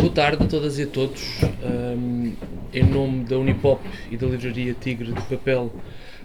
[0.00, 1.20] Boa tarde a todas e a todos.
[1.60, 2.32] Um,
[2.72, 5.72] em nome da Unipop e da Livraria Tigre de Papel,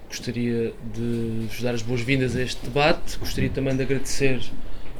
[0.07, 3.17] gostaria de vos dar as boas-vindas a este debate.
[3.17, 4.39] Gostaria também de agradecer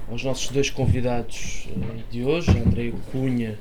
[0.09, 3.59] aos nossos dois convidados uh, de hoje, a Andréia Cunha,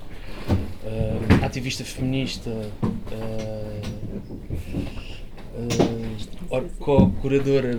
[1.44, 3.82] ativista feminista, uh,
[6.78, 7.76] co-curadora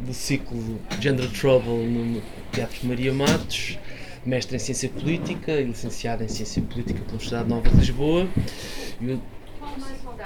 [0.00, 2.22] do ciclo Gender Trouble no
[2.52, 3.78] Teatro Maria Matos
[4.28, 8.28] mestre em Ciência Política e licenciado em Ciência Política pela Universidade Nova de Lisboa.
[9.00, 9.20] Eu,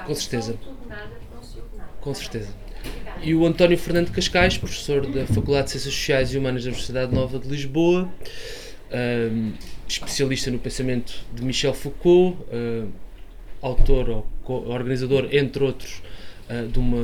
[0.05, 0.57] com certeza.
[2.01, 2.49] Com certeza.
[3.21, 7.15] E o António Fernando Cascais, professor da Faculdade de Ciências Sociais e Humanas da Universidade
[7.15, 8.11] Nova de Lisboa,
[9.31, 9.53] um,
[9.87, 12.91] especialista no pensamento de Michel Foucault, uh,
[13.61, 14.25] autor ou
[14.69, 16.03] organizador, entre outros,
[16.49, 16.97] uh, de uma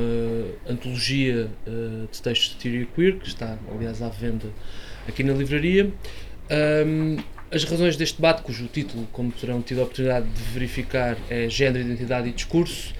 [0.68, 4.48] antologia uh, de textos de teoria queer, que está, aliás, à venda
[5.08, 5.90] aqui na livraria.
[6.50, 7.16] Um,
[7.52, 11.84] as razões deste debate, cujo título, como terão tido a oportunidade de verificar, é Género,
[11.84, 12.94] Identidade e Discurso,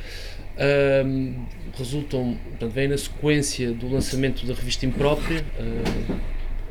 [1.06, 6.12] um, resultam, portanto, vêm na sequência do lançamento da revista Imprópria, uh,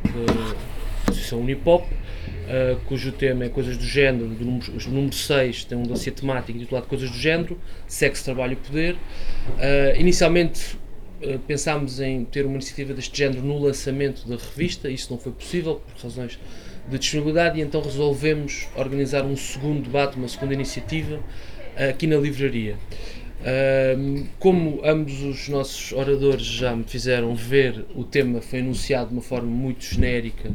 [0.03, 5.77] da Associação Unipop, uh, cujo tema é Coisas do Género, do número, número 6 tem
[5.77, 8.93] um dossiê temático intitulado Coisas do Género, Sexo, Trabalho e Poder.
[8.95, 10.77] Uh, inicialmente
[11.47, 15.81] pensámos em ter uma iniciativa deste género no lançamento da revista, isso não foi possível
[15.93, 16.39] por razões
[16.89, 21.19] de disponibilidade e então resolvemos organizar um segundo debate, uma segunda iniciativa
[21.89, 22.75] aqui na livraria.
[24.37, 29.21] como ambos os nossos oradores já me fizeram ver, o tema foi anunciado de uma
[29.21, 30.51] forma muito genérica,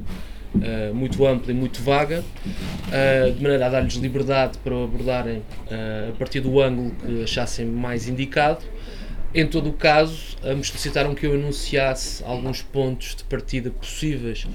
[0.63, 2.23] ah, muito ampla e muito vaga,
[2.93, 5.43] ah, de maneira a dar-lhes liberdade para abordarem
[6.09, 8.65] a partir do ângulo que achassem mais indicado.
[9.35, 14.47] Em todo o caso, ambos solicitaram que eu anunciasse alguns pontos de partida possíveis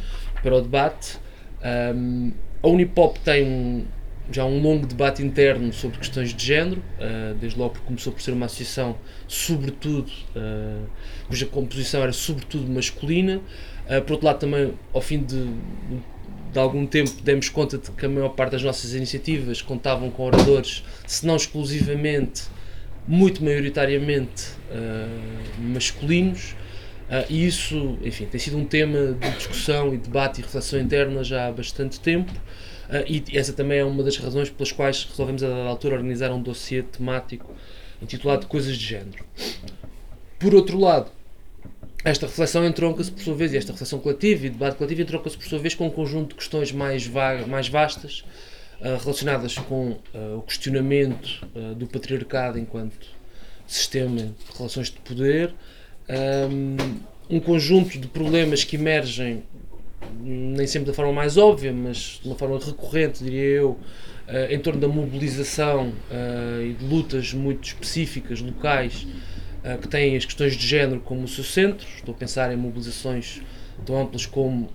[0.41, 1.17] para o debate
[1.63, 3.85] um, a Unipop tem um,
[4.31, 8.21] já um longo debate interno sobre questões de género, uh, desde logo porque começou por
[8.21, 8.95] ser uma associação,
[9.27, 10.85] sobretudo, uh,
[11.27, 13.42] cuja composição era sobretudo masculina.
[13.87, 15.45] Uh, por outro lado, também, ao fim de,
[16.52, 20.23] de algum tempo, demos conta de que a maior parte das nossas iniciativas contavam com
[20.23, 22.43] oradores, se não exclusivamente,
[23.08, 24.49] muito maioritariamente
[25.58, 26.53] masculinos.
[27.09, 31.23] Uh, e isso, enfim, tem sido um tema de discussão e debate e reflexão interna
[31.23, 32.31] já há bastante tempo.
[32.31, 36.31] Uh, e essa também é uma das razões pelas quais resolvemos, a dada altura, organizar
[36.31, 37.52] um dossiê temático
[37.99, 39.25] intitulado Coisas de Género.
[40.37, 41.11] Por outro lado,
[42.05, 45.48] esta reflexão entronca-se, por sua vez, e esta reflexão coletiva e debate coletivo entronca-se, por
[45.48, 48.23] sua vez, com um conjunto de questões mais, vagas, mais vastas
[48.81, 49.98] uh, relacionadas com
[50.37, 53.08] o questionamento do patriarcado enquanto
[53.65, 55.53] sistema de relações de poder
[57.30, 59.43] um conjunto de problemas que emergem,
[60.21, 64.59] nem sempre da forma mais óbvia, mas de uma forma recorrente, diria eu, uh, em
[64.59, 69.05] torno da mobilização uh, e de lutas muito específicas, locais,
[69.64, 71.87] uh, que têm as questões de género como o seu centro.
[71.95, 73.42] Estou a pensar em mobilizações
[73.86, 74.69] tão amplas como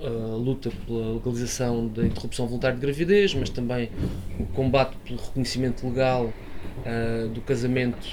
[0.00, 3.90] a luta pela legalização da interrupção voluntária de gravidez, mas também
[4.38, 6.32] o combate pelo reconhecimento legal
[7.34, 8.06] do casamento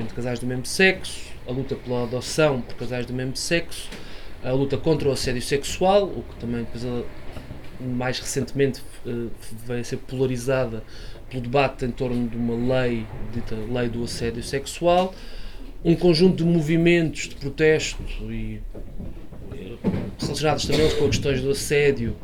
[0.00, 3.88] entre casais do mesmo sexo, a luta pela adoção por casais do mesmo sexo,
[4.42, 7.04] a luta contra o assédio sexual, o que também depois,
[7.80, 9.30] mais recentemente uh,
[9.66, 10.82] veio a ser polarizada
[11.30, 15.14] pelo debate em torno de uma lei, dita lei do assédio sexual,
[15.84, 18.60] um conjunto de movimentos de protesto e
[20.20, 22.16] relacionados também com questões do assédio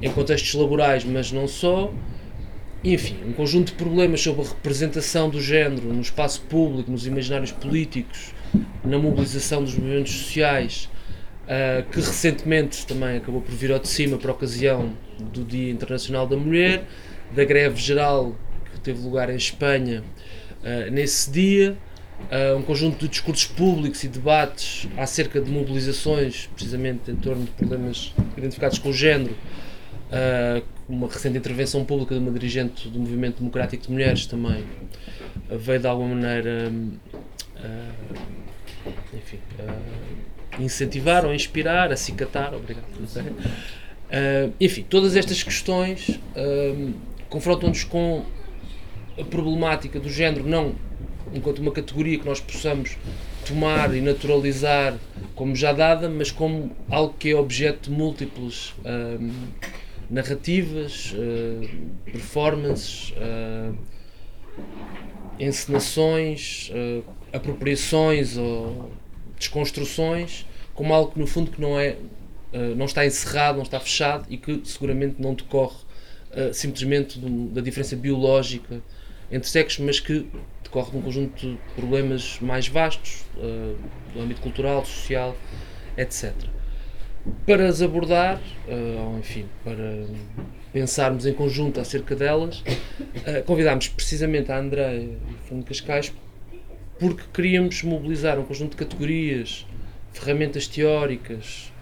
[0.00, 1.92] em contextos laborais, mas não só,
[2.82, 7.52] enfim, um conjunto de problemas sobre a representação do género no espaço público, nos imaginários
[7.52, 8.31] políticos,
[8.84, 10.88] na mobilização dos movimentos sociais,
[11.44, 16.26] uh, que recentemente também acabou por vir ao de cima por ocasião do Dia Internacional
[16.26, 16.84] da Mulher,
[17.34, 18.36] da greve geral
[18.72, 20.02] que teve lugar em Espanha
[20.62, 21.76] uh, nesse dia.
[22.30, 27.50] Uh, um conjunto de discursos públicos e debates acerca de mobilizações, precisamente em torno de
[27.50, 29.34] problemas identificados com o género,
[30.88, 34.62] uma recente intervenção pública de uma dirigente do Movimento Democrático de Mulheres também
[35.50, 36.70] veio de alguma maneira
[37.64, 38.18] uh,
[39.14, 46.20] enfim, uh, incentivar ou inspirar, acicatar, obrigado, uh, enfim, todas estas questões
[47.28, 48.24] confrontam-nos com
[49.18, 50.74] a problemática do género, não
[51.34, 52.98] enquanto uma categoria que nós possamos
[53.46, 54.98] tomar e naturalizar
[55.34, 58.74] como já dada, mas como algo que é objeto de múltiplos
[60.12, 61.68] narrativas, uh,
[62.04, 63.74] performances, uh,
[65.40, 68.90] encenações, uh, apropriações ou
[69.38, 71.96] desconstruções, como algo que no fundo que não é
[72.76, 75.76] não está encerrado, não está fechado e que seguramente não decorre
[76.32, 78.82] uh, simplesmente da diferença biológica
[79.30, 80.28] entre sexos, mas que
[80.62, 83.74] decorre de um conjunto de problemas mais vastos, uh,
[84.12, 85.34] do âmbito cultural, social,
[85.96, 86.34] etc.
[87.46, 90.04] Para as abordar, ou enfim, para
[90.72, 92.64] pensarmos em conjunto acerca delas,
[93.46, 96.12] convidámos precisamente a Andréia e Fernando Cascais
[97.02, 99.66] porque queríamos mobilizar um conjunto de categorias,
[100.12, 101.72] ferramentas teóricas,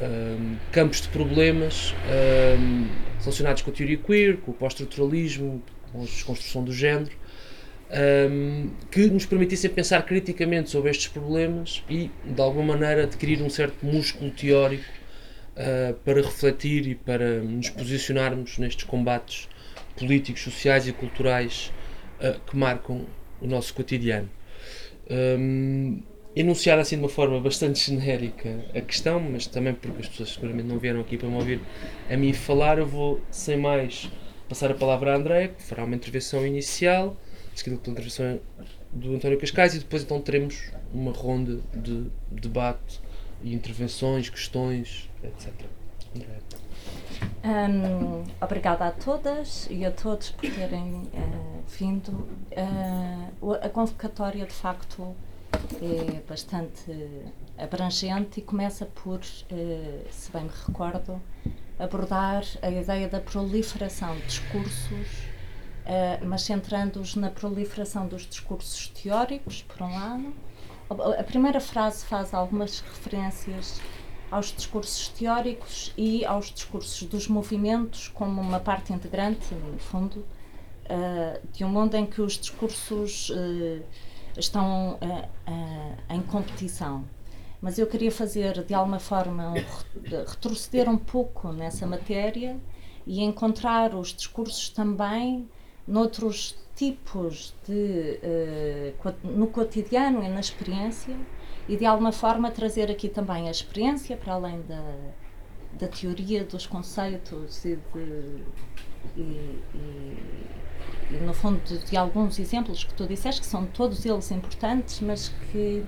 [0.00, 1.94] um, campos de problemas
[2.58, 2.88] um,
[3.20, 7.14] relacionados com a teoria queer, com o pós-estruturalismo, com a desconstrução do género,
[8.30, 13.50] um, que nos permitissem pensar criticamente sobre estes problemas e, de alguma maneira, adquirir um
[13.50, 14.90] certo músculo teórico
[15.58, 19.46] uh, para refletir e para nos posicionarmos nestes combates
[19.94, 21.70] políticos, sociais e culturais
[22.18, 23.04] uh, que marcam
[23.40, 24.28] o nosso cotidiano.
[25.10, 26.02] Um,
[26.34, 30.68] enunciar assim de uma forma bastante genérica a questão, mas também porque as pessoas seguramente
[30.68, 31.60] não vieram aqui para me ouvir
[32.10, 34.10] a mim falar, eu vou, sem mais,
[34.48, 37.16] passar a palavra à André, que fará uma intervenção inicial,
[37.54, 38.38] seguida pela intervenção
[38.92, 43.00] do António Cascais, e depois então teremos uma ronda de debate
[43.42, 45.52] e intervenções, questões, etc.
[46.14, 46.45] André.
[47.46, 52.10] Um, obrigada a todas e a todos por terem uh, vindo.
[52.10, 55.14] Uh, a convocatória, de facto,
[55.80, 56.90] é bastante
[57.56, 61.22] abrangente e começa por, uh, se bem me recordo,
[61.78, 65.28] abordar a ideia da proliferação de discursos,
[66.24, 70.34] mas centrando-os na proliferação dos discursos teóricos, por um lado.
[71.18, 73.80] A primeira frase faz algumas referências
[74.30, 81.46] aos discursos teóricos e aos discursos dos movimentos como uma parte integrante, no fundo, uh,
[81.52, 83.82] de um mundo em que os discursos uh,
[84.36, 87.04] estão uh, em competição.
[87.60, 89.54] Mas eu queria fazer, de alguma forma, um,
[90.26, 92.56] retroceder um pouco nessa matéria
[93.06, 95.48] e encontrar os discursos também
[95.86, 98.20] noutros tipos de.
[99.24, 101.16] no cotidiano e na experiência
[101.68, 104.82] e de alguma forma trazer aqui também a experiência para além da,
[105.78, 108.42] da teoria dos conceitos e, de,
[109.16, 109.20] e,
[109.74, 110.16] e,
[111.10, 115.00] e no fundo de, de, alguns exemplos que tu disseste que são todos eles importantes
[115.00, 115.84] mas que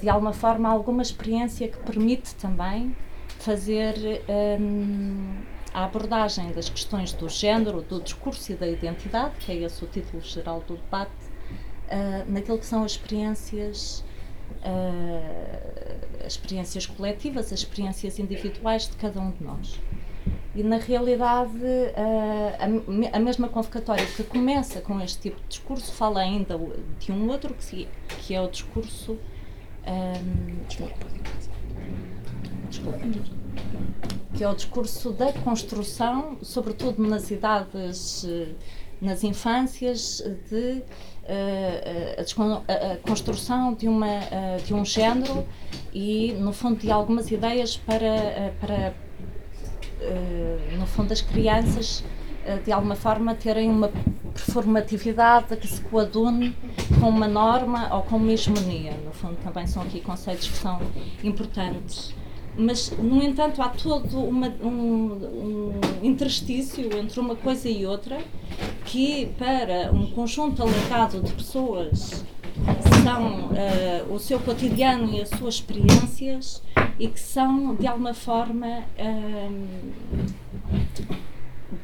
[0.00, 2.94] de alguma forma alguma experiência que permite também
[3.38, 4.22] fazer
[4.60, 5.42] hum,
[5.74, 9.88] a abordagem das questões do género, do discurso e da identidade, que é esse o
[9.88, 14.04] título geral do debate, uh, naquilo que são as experiências
[14.64, 19.78] uh, as experiências coletivas, as experiências individuais de cada um de nós.
[20.54, 25.92] E na realidade, uh, a, a, mesma convocatória que começa com este tipo de discurso
[25.92, 26.58] fala ainda
[26.98, 27.88] de um outro que, se,
[28.20, 29.18] que é o discurso.
[29.86, 30.94] Um, desculpa.
[34.32, 38.24] Que é o discurso da construção, sobretudo nas idades,
[39.00, 40.82] nas infâncias, de
[41.26, 44.20] a, a, construção de, uma,
[44.64, 45.46] de um género
[45.92, 48.94] e, no fundo, de algumas ideias para, para
[50.78, 52.04] no fundo, as crianças,
[52.64, 53.90] de alguma forma, terem uma
[54.34, 56.54] performatividade que se coadune
[57.00, 58.92] com uma norma ou com uma hegemonia.
[59.04, 60.80] No fundo, também são aqui conceitos que são
[61.22, 62.14] importantes
[62.56, 68.20] mas no entanto há todo uma, um, um interstício entre uma coisa e outra
[68.84, 72.24] que para um conjunto alargado de pessoas
[73.02, 76.62] são uh, o seu cotidiano e as suas experiências
[76.98, 79.64] e que são de alguma forma uh,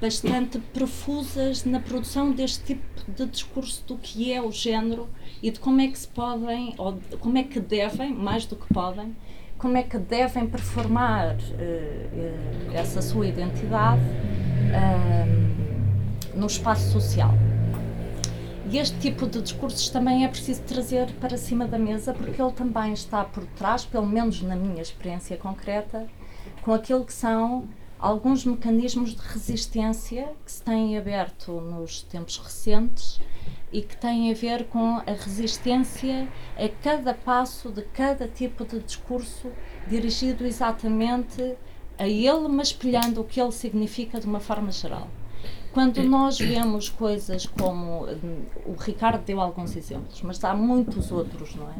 [0.00, 5.08] bastante profusas na produção deste tipo de discurso do que é o género
[5.42, 8.72] e de como é que se podem ou como é que devem mais do que
[8.72, 9.14] podem
[9.60, 17.34] como é que devem performar uh, essa sua identidade uh, no espaço social.
[18.70, 22.52] E este tipo de discursos também é preciso trazer para cima da mesa, porque ele
[22.52, 26.06] também está por trás, pelo menos na minha experiência concreta,
[26.62, 33.20] com aquilo que são alguns mecanismos de resistência que se têm aberto nos tempos recentes
[33.72, 38.80] e que têm a ver com a resistência a cada passo de cada tipo de
[38.80, 39.48] discurso
[39.86, 41.54] dirigido exatamente
[41.98, 45.08] a ele, mas espelhando o que ele significa de uma forma geral.
[45.72, 48.06] Quando nós vemos coisas como.
[48.66, 51.74] O Ricardo deu alguns exemplos, mas há muitos outros, não é?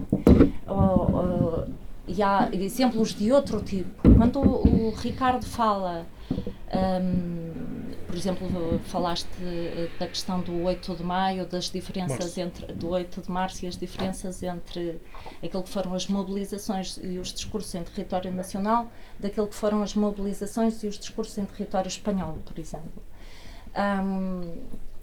[2.07, 4.09] E há exemplos de outro tipo.
[4.17, 6.07] Quando o, o Ricardo fala
[6.73, 7.51] um,
[8.07, 9.29] por exemplo, falaste
[9.99, 12.41] da questão do 8 de maio, das diferenças março.
[12.41, 15.01] entre do 8 de março e as diferenças entre
[15.43, 19.95] aquilo que foram as mobilizações e os discursos em território nacional, daquilo que foram as
[19.95, 23.03] mobilizações e os discursos em território espanhol, por exemplo.
[23.77, 24.59] Um,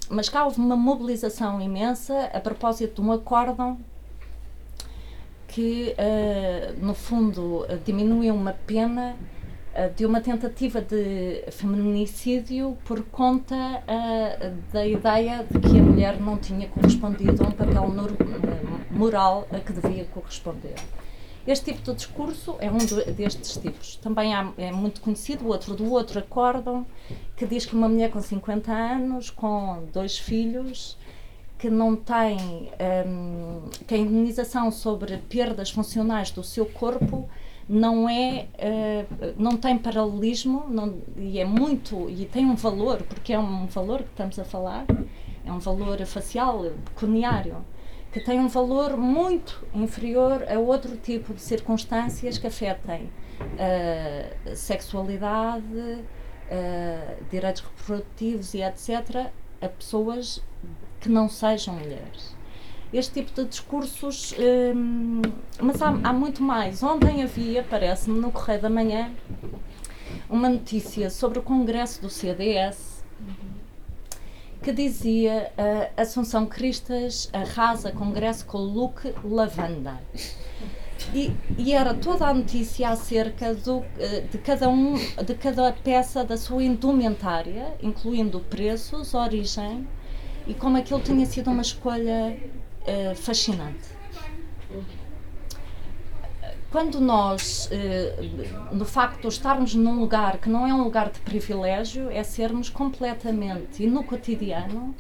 [0.10, 3.78] mas cá houve uma mobilização imensa a propósito de um acórdão
[5.58, 9.16] que, uh, no fundo, uh, diminui uma pena
[9.74, 13.56] uh, de uma tentativa de feminicídio por conta
[14.72, 17.92] da ideia de que a mulher não tinha correspondido a um papel
[18.92, 20.76] moral a que devia corresponder.
[21.48, 22.78] Este tipo de discurso é um
[23.16, 23.96] destes tipos.
[23.96, 26.86] Também há, é muito conhecido o outro do outro acórdão,
[27.36, 30.98] que diz que uma mulher com 50 anos, com dois filhos,
[31.58, 32.70] que não tem
[33.08, 37.28] um, que a indenização sobre perdas funcionais do seu corpo
[37.68, 43.34] não é uh, não tem paralelismo não, e é muito e tem um valor porque
[43.34, 44.86] é um valor que estamos a falar
[45.46, 47.58] é um valor facial pecuniário
[48.12, 53.12] que tem um valor muito inferior a outro tipo de circunstâncias que afetem
[53.42, 59.30] uh, sexualidade, uh, direitos reprodutivos e etc.,
[59.62, 60.42] a pessoas
[61.00, 62.36] que não sejam mulheres.
[62.92, 65.22] Este tipo de discursos, um,
[65.62, 66.82] mas há, há muito mais.
[66.82, 69.12] Ontem havia, parece-me, no Correio da Manhã,
[70.30, 72.98] uma notícia sobre o congresso do CDS
[74.62, 80.00] que dizia uh, Assunção Cristas arrasa congresso com look lavanda.
[81.14, 83.84] E, e, era toda a notícia acerca do, uh,
[84.30, 89.88] de, cada um, de cada peça da sua indumentária, incluindo preços, origem
[90.48, 92.38] e como aquilo tinha sido uma escolha
[92.82, 93.98] uh, fascinante?
[96.70, 98.14] Quando nós, eh,
[98.74, 102.70] no facto de estarmos num lugar que não é um lugar de privilégio, é sermos
[102.70, 104.94] completamente e no cotidiano,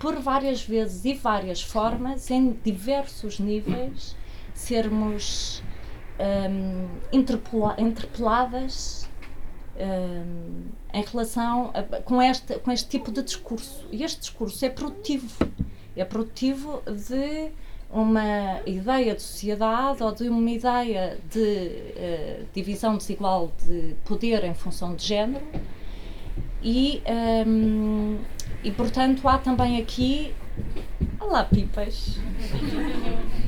[0.00, 4.16] por várias vezes e várias formas, em diversos níveis,
[4.52, 5.62] sermos
[6.18, 9.08] um, interpela interpeladas
[9.76, 13.86] um, em relação a, com, este, com este tipo de discurso.
[13.90, 15.48] E este discurso é produtivo.
[15.96, 17.50] É produtivo de
[17.92, 24.54] uma ideia de sociedade ou de uma ideia de uh, divisão desigual de poder em
[24.54, 25.44] função de género
[26.62, 27.02] e,
[27.46, 28.18] um, ehm,
[28.64, 30.32] e portanto há também aqui
[31.20, 32.18] Olá pipas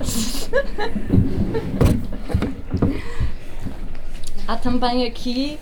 [4.46, 5.58] há também aqui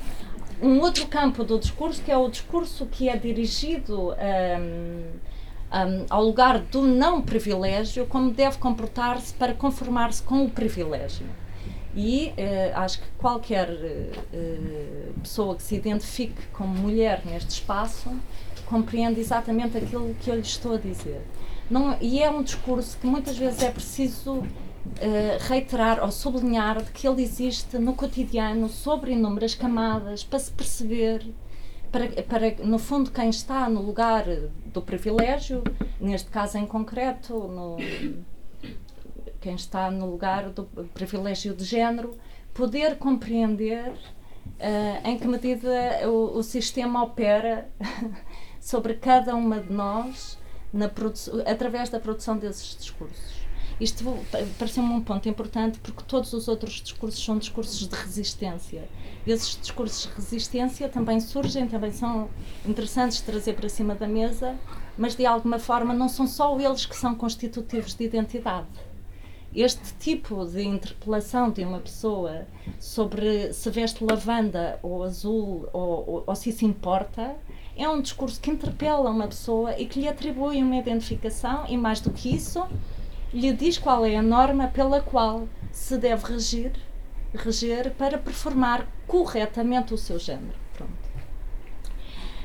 [0.62, 6.22] um outro campo do discurso que é o discurso que é dirigido um, um, ao
[6.24, 11.26] lugar do não privilégio, como deve comportar-se para conformar-se com o privilégio.
[11.94, 18.10] E uh, acho que qualquer uh, pessoa que se identifique como mulher neste espaço
[18.64, 21.20] compreende exatamente aquilo que eu lhe estou a dizer.
[21.70, 24.42] Não, e é um discurso que muitas vezes é preciso
[25.48, 31.32] reiterar ou sublinhar de que ele existe no cotidiano sobre inúmeras camadas para se perceber
[31.92, 34.24] para, para, no fundo, quem está no lugar
[34.72, 35.62] do privilégio,
[36.00, 37.76] neste caso em concreto, no,
[39.42, 42.16] quem está no lugar do privilégio de género,
[42.54, 47.68] poder compreender uh, em que medida o, o sistema opera
[48.58, 50.38] sobre cada uma de nós
[51.44, 53.42] através da produção desses discursos.
[53.82, 54.16] Isto
[54.60, 58.88] pareceu-me um ponto importante porque todos os outros discursos são discursos de resistência.
[59.26, 62.30] Esses discursos de resistência também surgem, também são
[62.64, 64.56] interessantes de trazer para cima da mesa,
[64.96, 68.68] mas de alguma forma não são só eles que são constitutivos de identidade.
[69.52, 72.46] Este tipo de interpelação de uma pessoa
[72.78, 77.34] sobre se veste lavanda ou azul ou, ou, ou se isso importa
[77.76, 82.00] é um discurso que interpela uma pessoa e que lhe atribui uma identificação e, mais
[82.00, 82.64] do que isso,
[83.32, 86.72] lhe diz qual é a norma pela qual se deve regir,
[87.34, 90.54] reger para performar corretamente o seu género.
[90.74, 90.92] Pronto.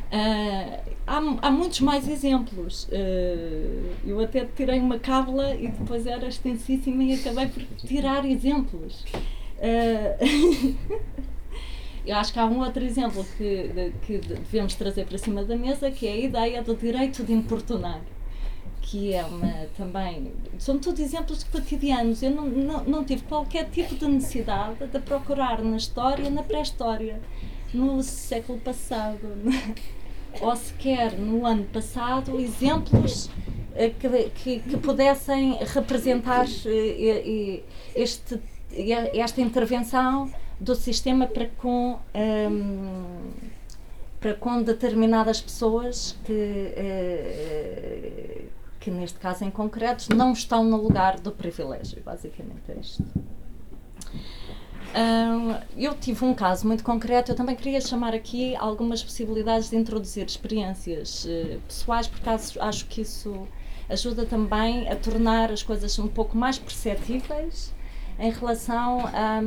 [0.08, 2.86] Uh, há, há, muitos mais exemplos.
[2.86, 9.04] Uh, eu até tirei uma cábula e depois era extensíssima e acabei por tirar exemplos.
[9.60, 10.78] Uh,
[12.06, 15.92] eu acho que há um outro exemplo que, que devemos trazer para cima da mesa,
[15.92, 18.00] que é a ideia do direito de importunar
[18.88, 20.32] que é uma também.
[20.58, 22.24] São todos exemplos cotidianos.
[22.24, 27.20] Eu não, não, não tive qualquer tipo de necessidade de procurar na história, na pré-história,
[27.74, 29.20] no século passado,
[30.40, 33.30] ou sequer no ano passado, exemplos
[33.76, 37.64] eh, que, que, que pudessem representar eh,
[37.94, 38.40] este,
[39.14, 42.00] esta intervenção do sistema para com.
[42.16, 43.58] Um,
[44.20, 48.48] para com determinadas pessoas que, uh,
[48.88, 53.04] que neste caso em concreto não estão no lugar do privilégio, basicamente é isto.
[55.76, 60.26] eu tive um caso muito concreto, eu também queria chamar aqui algumas possibilidades de introduzir
[60.26, 63.46] experiências uh, pessoais, porque acho, acho, que isso
[63.90, 67.74] ajuda também a tornar as coisas um pouco mais perceptíveis
[68.18, 69.42] em relação a,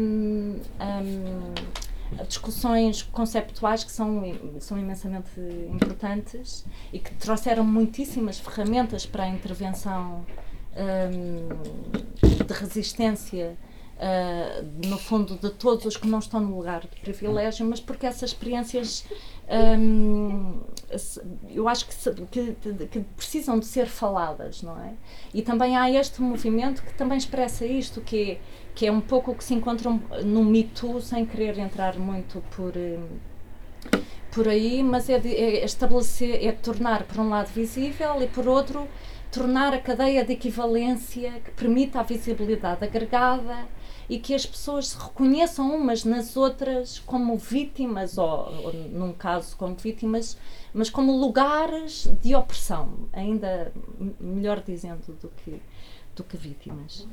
[0.79, 1.03] a, a
[2.27, 4.23] discussões conceptuais que são,
[4.61, 5.31] são imensamente
[5.71, 10.25] importantes e que trouxeram muitíssimas ferramentas para a intervenção
[10.77, 13.57] um, de resistência
[13.97, 18.07] uh, no fundo, de todos os que não estão no lugar de privilégio, mas porque
[18.07, 19.05] essas experiências
[19.79, 20.61] um,
[21.49, 24.93] eu acho que, que, que, precisam de ser faladas, não é?
[25.35, 28.41] E também há este movimento que também expressa isto, que é,
[28.75, 29.91] que é um pouco o que se encontra
[30.25, 32.73] no Me Too, sem querer entrar muito por.
[34.31, 38.47] por aí, mas é, de, é estabelecer, é tornar, por um lado, visível e, por
[38.47, 38.87] outro,
[39.31, 43.69] tornar a cadeia de equivalência que permita a visibilidade agregada
[44.09, 48.27] e que as pessoas se reconheçam umas nas outras como vítimas, ou,
[48.65, 50.37] ou num caso como vítimas,
[50.75, 53.73] mas como lugares de opressão, ainda
[54.19, 55.63] melhor dizendo do que,
[56.17, 57.07] do que vítimas.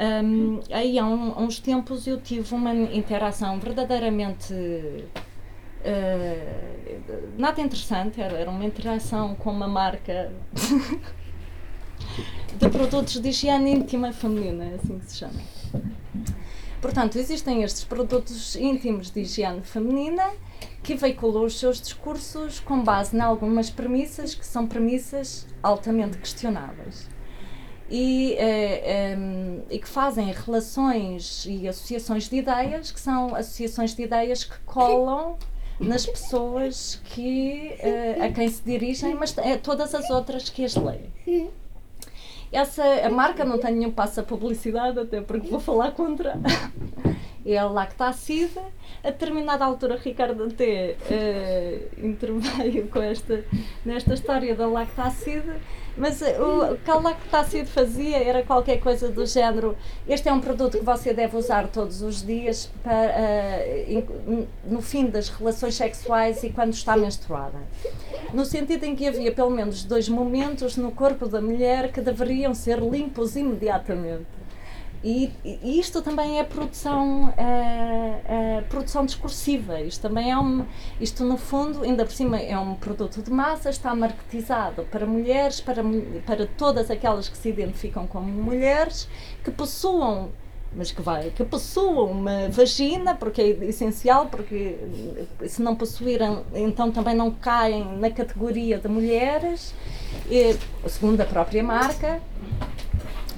[0.00, 4.52] Um, aí há, um, uns tempos eu tive uma interação verdadeiramente
[5.84, 10.32] uh, nada interessante, era, era uma interação com uma marca
[12.58, 15.40] de produtos de higiene íntima feminina, é assim que se chama.
[16.82, 20.28] Portanto, existem estes produtos íntimos de higiene feminina
[20.82, 27.13] que veiculam os seus discursos com base em algumas premissas que são premissas altamente questionáveis.
[27.96, 29.16] E, eh,
[29.70, 35.38] e, que fazem relações e associações de ideias que são associações de ideias que colam
[35.78, 40.74] nas pessoas que, eh, a quem se dirigem, mas é todas as outras que as
[40.74, 41.08] leem.
[42.50, 46.34] Essa, a marca não tem nenhum passo a publicidade, até porque vou falar contra.
[47.46, 48.62] É a Lactacida.
[49.02, 53.44] A determinada altura, Ricardo até uh, interveio com esta,
[53.84, 55.60] nesta história da Lactacida
[55.96, 59.76] mas eh, o que a Lactacid fazia era qualquer coisa do género:
[60.08, 65.06] este é um produto que você deve usar todos os dias para, uh, no fim
[65.06, 67.58] das relações sexuais e quando está menstruada.
[68.32, 72.54] No sentido em que havia pelo menos dois momentos no corpo da mulher que deveriam
[72.54, 74.43] ser limpos imediatamente.
[75.04, 79.78] E, e, isto também é produção, uh, uh, produção discursiva.
[79.82, 80.64] Isto também é um,
[80.98, 85.60] isto no fundo, ainda por cima, é um produto de massa, está marketizado para mulheres,
[85.60, 85.82] para,
[86.24, 89.06] para todas aquelas que se identificam como mulheres,
[89.44, 90.30] que possuam
[90.76, 94.76] mas que vai, que possuam uma vagina, porque é essencial, porque
[95.46, 99.72] se não possuírem, então também não caem na categoria de mulheres,
[100.28, 100.56] e,
[100.88, 102.20] segundo a própria marca.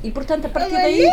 [0.02, 1.04] E, portanto, a partir daí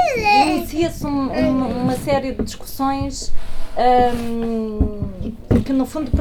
[0.58, 3.32] inicia-se um, uma, uma série de discussões
[3.76, 6.12] um, que, no fundo,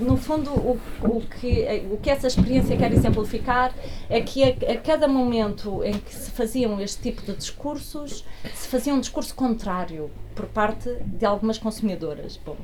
[0.00, 3.74] no fundo o, o, que, o que essa experiência quer exemplificar
[4.08, 8.68] é que a, a, cada momento em que se faziam este tipo de discursos, se
[8.68, 12.40] fazia um discurso contrário por parte de algumas consumidoras.
[12.44, 12.56] Bom,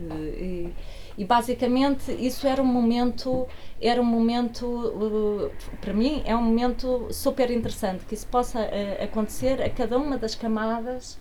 [0.00, 0.72] e,
[1.16, 3.46] e basicamente isso era um momento,
[3.80, 9.04] era um momento, uh, para mim, é um momento super interessante que isso possa uh,
[9.04, 11.18] acontecer a cada uma das camadas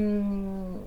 [0.00, 0.80] um,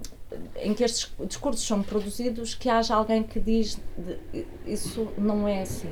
[0.58, 5.62] em que estes discursos são produzidos, que haja alguém que diz de, isso não é
[5.62, 5.90] assim.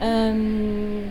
[0.00, 1.10] Um,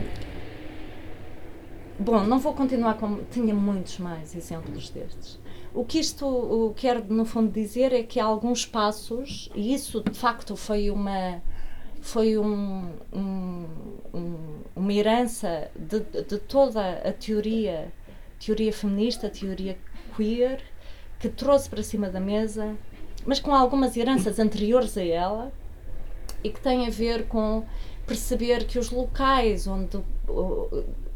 [2.04, 5.39] bom, não vou continuar como tinha muitos mais exemplos destes.
[5.74, 10.18] O que isto quer, no fundo, dizer é que há alguns passos, e isso de
[10.18, 11.42] facto foi uma,
[12.00, 13.66] foi um, um,
[14.13, 14.36] um,
[14.76, 17.92] uma herança de, de, toda a teoria,
[18.39, 19.78] teoria feminista, teoria
[20.16, 20.62] queer,
[21.20, 22.76] que trouxe para cima da mesa,
[23.26, 25.52] mas com algumas heranças anteriores a ela,
[26.44, 27.66] e que tem a ver com
[28.06, 29.98] perceber que os locais onde,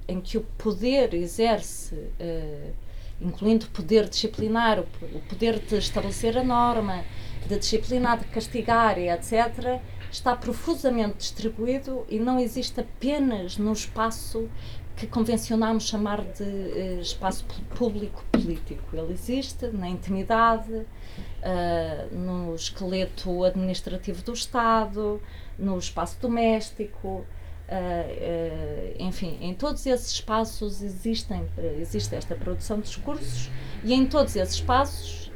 [0.07, 1.95] em que o poder exerce.
[1.95, 2.87] Uh,
[3.19, 7.03] incluindo poder disciplinar, o poder de estabelecer a norma,
[7.47, 14.49] de disciplinar, de castigar e etc., está profusamente distribuído e não existe apenas no espaço
[14.95, 18.95] que convencionamos chamar de uh, espaço público político.
[18.95, 25.21] Ele existe na intimidade, uh, no esqueleto administrativo do Estado,
[25.57, 27.25] no espaço doméstico,
[27.69, 33.49] Uh, enfim, em todos esses espaços existem, uh, existe esta produção de discursos
[33.83, 35.29] e em todos esses espaços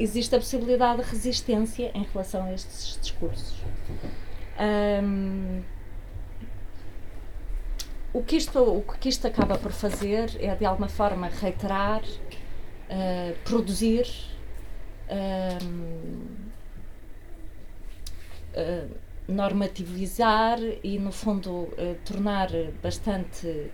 [0.00, 3.56] existe a possibilidade de resistência em relação a estes discursos.
[4.58, 5.62] Um,
[8.12, 13.36] o, que isto, o que isto acaba por fazer é, de alguma forma, reiterar uh,
[13.44, 14.08] produzir,
[19.28, 21.68] normativizar e, no fundo,
[22.04, 22.50] tornar
[22.82, 23.70] bastante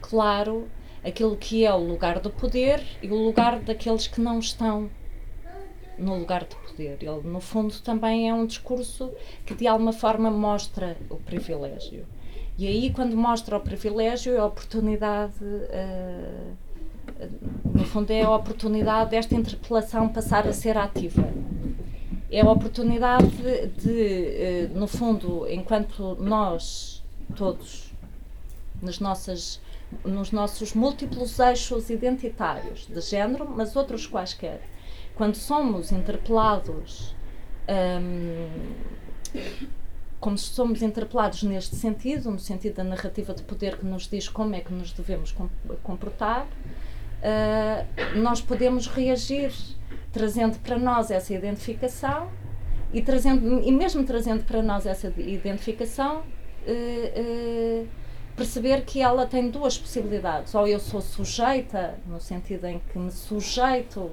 [0.00, 0.68] claro
[1.04, 4.90] aquilo que é o lugar do poder e o lugar daqueles que não estão
[5.98, 6.98] no lugar de poder.
[7.00, 9.12] Ele, no fundo, também é um discurso
[9.44, 12.06] que, de alguma forma, mostra o privilégio.
[12.58, 15.34] E aí, quando mostra o privilégio, é a oportunidade.
[15.42, 16.56] Uh,
[17.74, 21.24] no fundo, é a oportunidade desta interpelação passar a ser ativa.
[22.32, 23.26] É a oportunidade
[23.82, 27.04] de, uh, no fundo, enquanto nós,
[27.36, 27.92] todos,
[28.80, 29.60] nas nossas
[30.04, 34.60] nos nossos múltiplos eixos identitários de género, mas outros quaisquer,
[35.14, 37.14] quando somos interpelados,
[37.68, 38.48] um,
[40.18, 44.54] como somos interpelados neste sentido, no sentido da narrativa de poder que nos diz como
[44.54, 45.34] é que nos devemos
[45.82, 49.52] comportar, uh, nós podemos reagir
[50.12, 52.28] trazendo para nós essa identificação
[52.92, 57.88] e, trazendo, e mesmo trazendo para nós essa identificação, uh, uh,
[58.36, 60.54] perceber que ela tem duas possibilidades.
[60.54, 64.10] Ou eu sou sujeita, no sentido em que me sujeito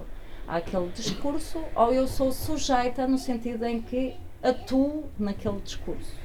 [0.47, 6.15] àquele discurso, ou eu sou sujeita no sentido em que atuo naquele discurso.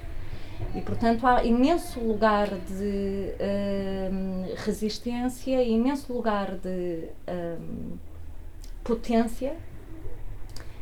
[0.74, 3.34] E, portanto, há imenso lugar de
[4.12, 7.08] um, resistência, imenso lugar de
[8.84, 9.56] potência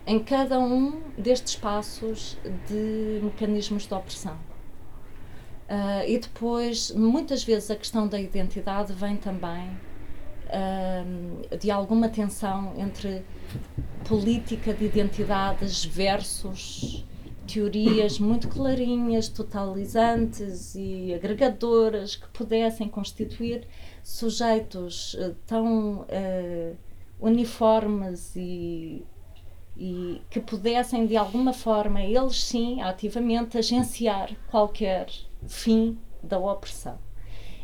[0.06, 2.36] em cada um destes passos
[2.68, 4.36] de mecanismos de opressão.
[5.68, 9.70] Uh, e depois, muitas vezes, a questão da identidade vem também
[11.58, 13.24] de alguma tensão entre
[14.06, 17.06] política de identidades versus
[17.46, 23.66] teorias muito clarinhas, totalizantes e agregadoras que pudessem constituir
[24.02, 26.76] sujeitos uh, tão uh,
[27.22, 29.06] uniformes e,
[29.76, 35.08] e que pudessem de alguma forma, eles sim, ativamente agenciar qualquer
[35.46, 36.98] fim da opressão.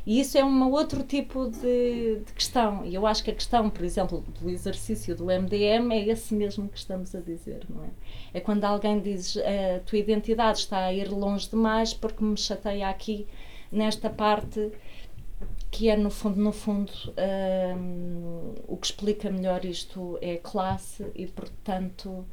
[0.06, 2.82] E isso é um outro tipo de, de, questão.
[2.82, 6.66] E eu acho que a questão, por exemplo, do exercício do MDM é esse mesmo
[6.66, 7.88] que estamos a dizer, não é?
[8.32, 12.88] É quando alguém diz a tua identidade está a ir longe demais porque me chateia
[12.88, 13.26] aqui
[13.70, 14.72] nesta parte
[15.70, 16.92] que é no fundo no fundo
[17.76, 22.26] um, o que explica melhor isto é classe e portanto uh,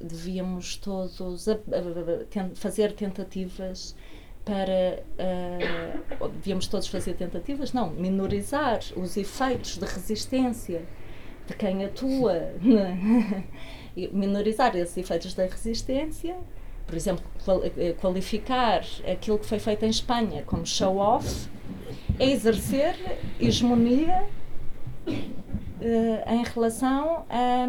[0.00, 3.96] devíamos todos a, a, a, fazer tentativas
[4.44, 5.02] para
[6.20, 10.82] uh, devíamos todos fazer tentativas, não, minorizar os efeitos de resistência
[11.46, 13.44] de quem atua, né?
[14.12, 16.36] minorizar esses efeitos da resistência,
[16.86, 17.24] por exemplo,
[17.76, 21.48] eh, qualificar aquilo que foi feito em Espanha como show-off,
[22.18, 22.96] exercer
[23.40, 24.24] hegemonia
[25.06, 27.66] uh, em relação a,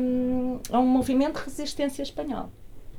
[0.75, 2.49] a um movimento de resistência espanhol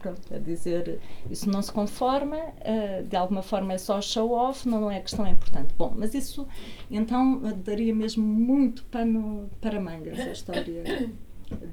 [0.06, 4.90] pronto, a dizer isso não se conforma, uh, de alguma forma é só show-off, não
[4.90, 5.74] é questão importante.
[5.76, 6.46] Bom, mas isso
[6.90, 11.10] então daria mesmo muito pano para mangas a história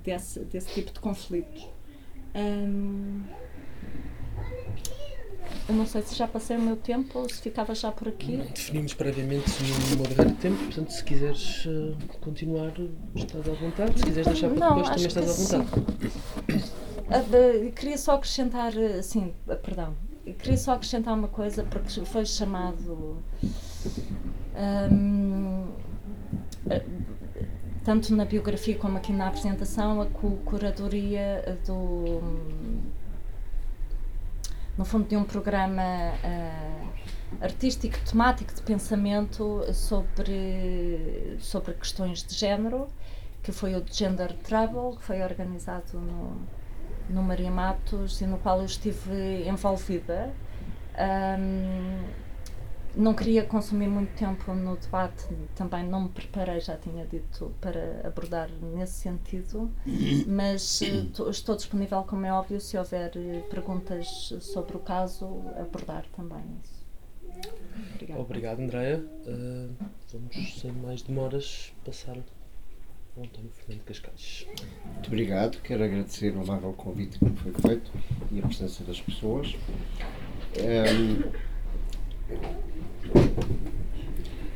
[0.03, 1.67] desse, desse tipo de conflitos.
[2.35, 3.21] Um,
[5.67, 8.37] eu não sei se já passei o meu tempo ou se ficava já por aqui.
[8.37, 9.49] Definimos previamente
[9.91, 12.73] no meu de tempo, portanto, se quiseres uh, continuar,
[13.15, 13.97] estás à vontade.
[13.97, 15.83] Se quiseres deixar para depois, também estás à vontade.
[16.47, 16.83] Sim.
[17.03, 19.95] Uh, queria só acrescentar, assim, perdão,
[20.39, 23.17] queria só acrescentar uma coisa, porque foi chamado.
[24.55, 25.65] Um,
[27.83, 32.21] tanto na biografia como aqui na apresentação, a curadoria do.
[34.77, 35.83] No fundo, de um programa
[36.23, 42.87] uh, artístico, temático de pensamento sobre, sobre questões de género,
[43.41, 46.41] que foi o Gender Trouble, que foi organizado no
[47.09, 50.33] no Maria Matos e no qual eu estive envolvida.
[50.97, 52.03] Um,
[52.95, 55.25] não queria consumir muito tempo no debate,
[55.55, 59.71] também não me preparei, já tinha dito, para abordar nesse sentido,
[60.27, 65.25] mas uh, estou disponível, como é óbvio, se houver uh, perguntas sobre o caso,
[65.59, 66.83] abordar também isso.
[67.95, 69.03] Obrigado, Obrigado Andréa.
[69.25, 69.73] Uh,
[70.11, 72.15] vamos, sem mais demoras, passar
[73.17, 74.47] António Fernando Cascais.
[74.85, 77.91] Muito obrigado, quero agradecer o amável convite que me foi feito
[78.31, 79.55] e a presença das pessoas.
[80.59, 81.52] Um,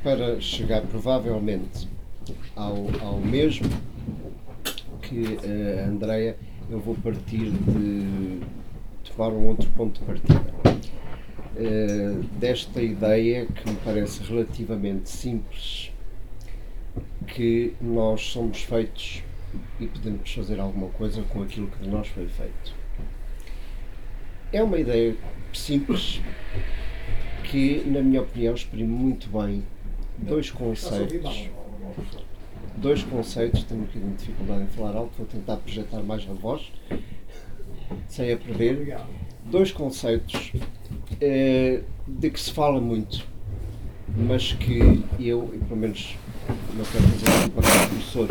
[0.04, 1.88] para chegar provavelmente
[2.56, 3.70] ao, ao mesmo
[5.02, 6.38] que a Andrea,
[6.70, 8.42] eu vou partir de
[9.04, 10.58] tomar um outro ponto de partida.
[11.56, 15.92] Uh, desta ideia que me parece relativamente simples
[17.26, 19.24] que nós somos feitos
[19.80, 22.76] e podemos fazer alguma coisa com aquilo que de nós foi feito.
[24.52, 25.16] É uma ideia
[25.54, 26.22] simples
[27.50, 29.64] que, na minha opinião, exprime muito bem
[30.18, 31.50] dois conceitos.
[32.76, 36.72] Dois conceitos, tenho aqui dificuldade em falar alto, vou tentar projetar mais a voz,
[38.08, 38.98] sem a perder.
[39.46, 40.52] Dois conceitos
[41.20, 43.26] eh, de que se fala muito,
[44.16, 46.16] mas que eu, e pelo menos
[46.76, 48.28] não quero dizer para o professor,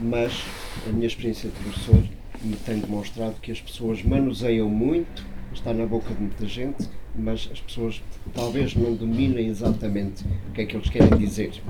[0.00, 0.44] mas
[0.86, 2.02] a minha experiência de professor
[2.42, 5.24] me tem demonstrado que as pessoas manuseiam muito,
[5.56, 8.02] está na boca de muita gente, mas as pessoas
[8.34, 11.62] talvez não dominem exatamente o que é que eles querem dizer.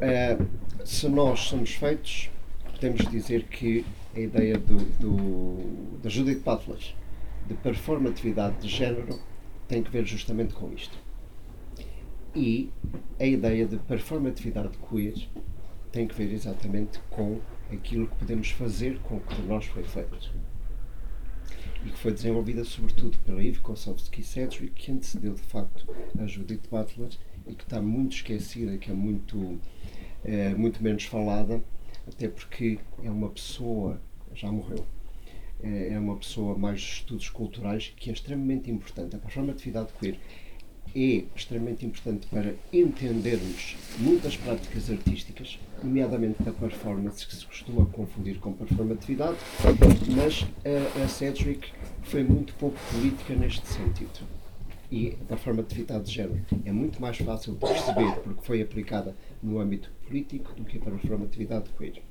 [0.00, 0.46] Uh,
[0.84, 2.30] se nós somos feitos,
[2.64, 6.94] podemos dizer que a ideia do, do, da Judith Butler
[7.46, 9.18] de performatividade de género
[9.68, 10.98] tem que ver justamente com isto.
[12.34, 12.70] E
[13.20, 15.14] a ideia de performatividade queer
[15.90, 17.38] tem que ver exatamente com
[17.70, 20.32] aquilo que podemos fazer com o que de nós foi feito.
[21.84, 25.86] E que foi desenvolvida sobretudo pela Eve Kosowski-Sedgwick, que antecedeu de facto
[26.18, 27.10] a Judith Butler
[27.46, 29.58] e que está muito esquecida, que é muito,
[30.24, 31.62] é, muito menos falada,
[32.06, 34.00] até porque é uma pessoa,
[34.34, 34.86] já morreu,
[35.62, 39.16] é, é uma pessoa mais de estudos culturais que é extremamente importante.
[39.16, 40.18] A performatividade queer
[40.94, 48.38] é extremamente importante para entendermos muitas práticas artísticas, nomeadamente da performance, que se costuma confundir
[48.38, 49.36] com performatividade,
[50.14, 51.68] mas a, a Cedric
[52.02, 54.26] foi muito pouco política neste sentido.
[54.90, 59.58] E a performatividade de género é muito mais fácil de perceber porque foi aplicada no
[59.58, 62.02] âmbito político do que a performatividade queer.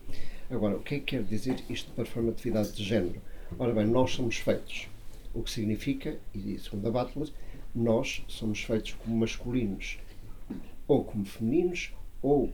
[0.50, 3.22] Agora, o que é que quer dizer isto de performatividade de género?
[3.60, 4.88] Ora bem, nós somos feitos,
[5.34, 7.30] o que significa, e segundo a Butler,
[7.74, 9.98] nós somos feitos como masculinos
[10.88, 12.52] ou como femininos, ou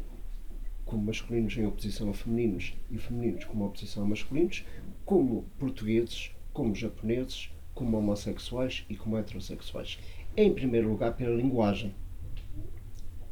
[0.85, 4.63] como masculinos em oposição a femininos e femininos como oposição a masculinos,
[5.05, 9.99] como portugueses, como japoneses, como homossexuais e como heterossexuais.
[10.35, 11.93] Em primeiro lugar, pela linguagem.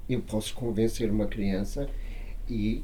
[0.07, 1.89] Eu posso convencer uma criança
[2.47, 2.83] e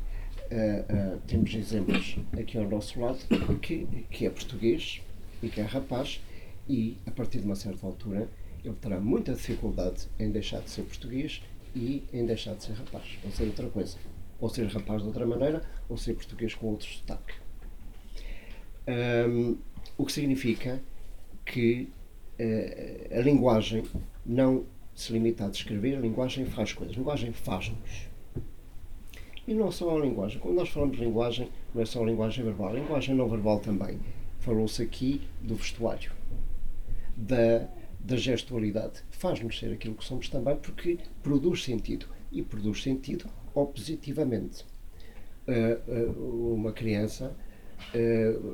[0.52, 3.20] uh, uh, temos exemplos aqui ao nosso lado
[3.60, 5.02] que, que é português
[5.42, 6.22] e que é rapaz
[6.68, 8.28] e a partir de uma certa altura
[8.64, 11.42] ele terá muita dificuldade em deixar de ser português
[11.76, 13.98] e em deixar de ser rapaz, ou ser outra coisa.
[14.40, 17.34] Ou ser rapaz de outra maneira, ou ser português com outro sotaque.
[18.88, 19.58] Um,
[19.98, 20.82] o que significa
[21.46, 21.90] que
[22.40, 23.84] uh, a linguagem
[24.26, 26.96] não se limita a descrever, a linguagem faz coisas.
[26.96, 28.08] A linguagem faz-nos.
[29.48, 30.40] E não só a linguagem.
[30.40, 33.60] Quando nós falamos de linguagem, não é só a linguagem verbal, a linguagem não verbal
[33.60, 34.00] também.
[34.40, 36.12] Falou-se aqui do vestuário,
[37.16, 37.68] da
[38.04, 39.04] da gestualidade.
[39.12, 42.08] Faz-nos ser aquilo que somos também porque produz sentido.
[42.32, 44.66] E produz sentido opositivamente.
[45.48, 47.36] Uh, uh, uma criança,
[47.94, 48.54] uh,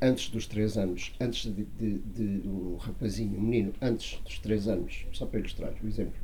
[0.00, 4.68] antes dos 3 anos, antes de, de, de, um rapazinho, um menino, antes dos 3
[4.68, 6.20] anos, só para ilustrar o exemplo,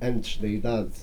[0.00, 0.94] antes da idade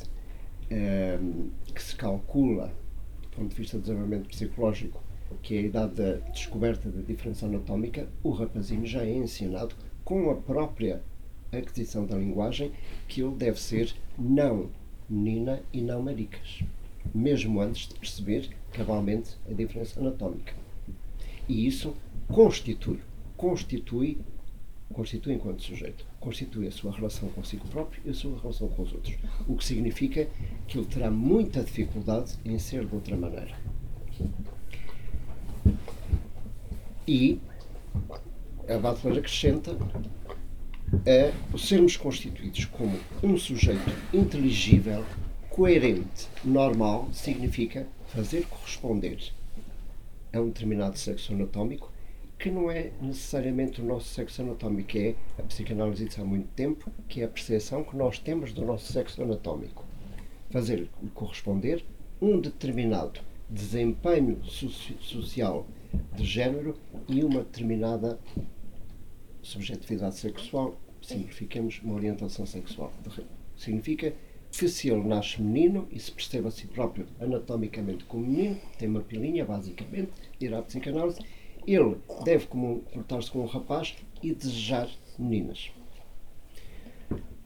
[1.73, 2.73] que se calcula,
[3.21, 5.03] do ponto de vista do desenvolvimento psicológico,
[5.41, 10.29] que é a idade da descoberta da diferença anatómica, o rapazinho já é ensinado com
[10.29, 11.01] a própria
[11.51, 12.71] aquisição da linguagem
[13.07, 14.69] que ele deve ser não
[15.09, 16.63] menina e não maricas,
[17.13, 20.53] mesmo antes de perceber cabalmente a diferença anatómica.
[21.47, 21.95] E isso
[22.27, 22.99] constitui,
[23.37, 24.17] constitui,
[24.93, 28.93] constitui enquanto sujeito, constitui a sua relação consigo próprio e a sua relação com os
[28.93, 29.15] outros.
[29.47, 30.27] O que significa
[30.67, 33.55] que ele terá muita dificuldade em ser de outra maneira.
[37.07, 37.39] E
[38.67, 39.77] a Butler acrescenta
[41.05, 45.05] a sermos constituídos como um sujeito inteligível,
[45.49, 49.19] coerente, normal, significa fazer corresponder
[50.33, 51.91] a um determinado sexo anatómico
[52.37, 56.91] que não é necessariamente o nosso sexo anatómico, é a psicanálise diz há muito tempo,
[57.07, 59.83] que é a percepção que nós temos do nosso sexo anatómico.
[60.51, 61.83] Fazer corresponder
[62.21, 65.65] um determinado desempenho social
[66.15, 68.19] de género e uma determinada
[69.41, 72.91] subjetividade sexual, significamos uma orientação sexual.
[73.55, 74.13] Significa
[74.51, 78.87] que se ele nasce menino e se percebe a si próprio anatomicamente como menino, tem
[78.87, 81.19] uma pilinha, basicamente, irá psicanálise,
[81.65, 85.71] ele deve comportar-se como um rapaz e desejar meninas.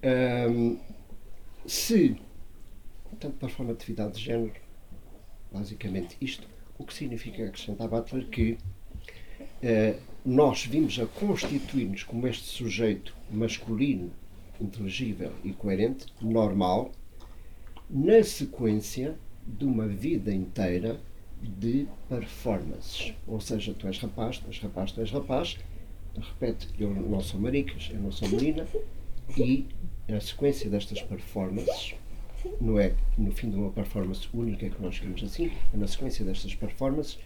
[0.04, 0.80] Um,
[1.66, 2.16] se,
[3.20, 4.54] tanto para a formatividade de género,
[5.52, 6.48] basicamente isto,
[6.82, 8.58] o que significa, acrescentar Butler, que
[9.62, 14.12] eh, nós vimos a constituir-nos como este sujeito masculino,
[14.60, 16.92] inteligível e coerente, normal,
[17.90, 19.16] na sequência
[19.46, 21.00] de uma vida inteira
[21.42, 23.14] de performances.
[23.28, 25.58] Ou seja, tu és rapaz, tu és rapaz, tu és rapaz,
[26.16, 28.68] repete, eu não sou maricas, eu não sou menina,
[29.38, 29.66] e
[30.08, 31.96] na sequência destas performances,
[32.60, 36.26] não é no fim de uma performance única que nós queremos assim, é na sequência
[36.26, 37.20] destas performances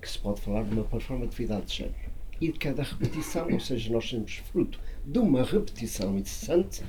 [0.00, 2.12] que se pode falar de uma performatividade de género.
[2.40, 6.82] E de cada repetição, ou seja, nós somos fruto de uma repetição incessante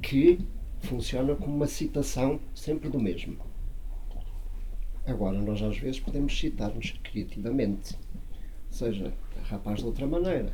[0.00, 0.38] que
[0.80, 3.36] funciona como uma citação sempre do mesmo.
[5.04, 7.96] Agora, nós às vezes podemos citar-nos criativamente.
[8.68, 9.12] Ou seja,
[9.44, 10.52] rapaz de outra maneira.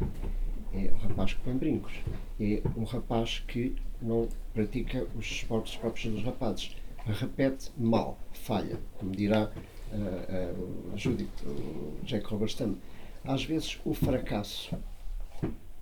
[0.72, 1.92] É um rapaz que põe brincos.
[2.40, 6.76] É um rapaz que não pratica os esportes próprios dos rapazes.
[7.04, 9.50] Repete mal, falha, como dirá
[9.92, 12.76] uh, uh, Judith, uh, Jack Robertson.
[13.24, 14.76] Às vezes o fracasso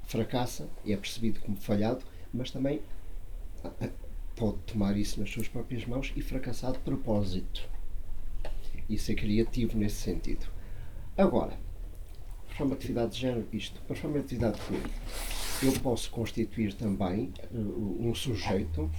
[0.05, 2.81] fracassa e é percebido como falhado, mas também
[4.37, 7.68] pode tomar isso nas suas próprias mãos e fracassar de propósito.
[8.88, 10.46] E ser criativo nesse sentido.
[11.16, 11.59] Agora,
[12.55, 18.90] performatividade de género, isto, performatividade de eu posso constituir também uh, um sujeito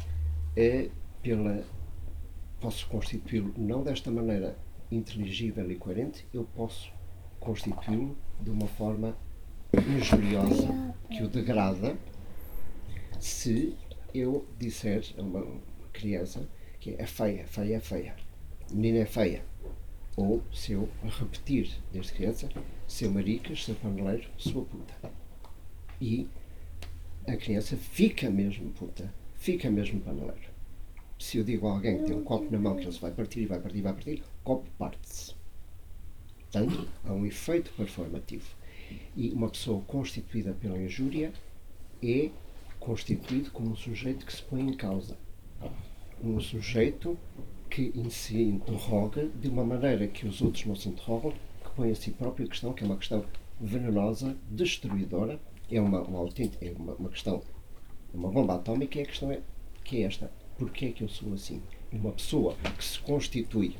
[0.55, 0.89] é
[1.21, 1.63] pela
[2.59, 4.57] posso constituí-lo não desta maneira
[4.91, 6.91] inteligível e coerente, eu posso
[7.39, 9.15] constituí-lo de uma forma
[9.73, 10.67] injuriosa
[11.09, 11.97] que o degrada
[13.19, 13.75] se
[14.13, 15.45] eu disser a uma
[15.93, 16.47] criança
[16.79, 18.15] que é feia, feia, feia,
[18.71, 19.43] menina é feia.
[20.15, 22.49] Ou se eu repetir desde criança,
[22.87, 24.93] seu maricas, seu paneleiro, sua puta.
[25.99, 26.27] E
[27.27, 30.55] a criança fica mesmo puta, fica mesmo paneleiro.
[31.19, 33.11] Se eu digo a alguém que tem um copo na mão que ele se vai
[33.11, 35.33] partir e vai partir e vai partir, o copo parte-se.
[36.39, 38.47] Portanto, há um efeito performativo.
[39.15, 41.33] E uma pessoa constituída pela injúria
[42.03, 42.29] é
[42.79, 45.17] constituído como um sujeito que se põe em causa.
[46.23, 47.17] Um sujeito
[47.75, 51.95] que se interroga de uma maneira que os outros não se interrogam, que põe a
[51.95, 53.25] si própria questão, que é uma questão
[53.59, 56.29] venenosa, destruidora, é uma, uma,
[56.61, 57.43] é uma, uma questão,
[58.13, 59.41] uma bomba atómica, e a questão é,
[59.83, 61.61] que é esta, porquê é que eu sou assim?
[61.91, 63.75] Uma pessoa que se constitui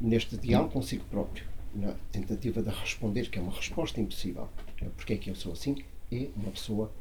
[0.00, 4.48] neste diálogo consigo próprio, na tentativa de responder, que é uma resposta impossível,
[4.96, 5.76] porque é que eu sou assim,
[6.10, 6.92] é uma pessoa,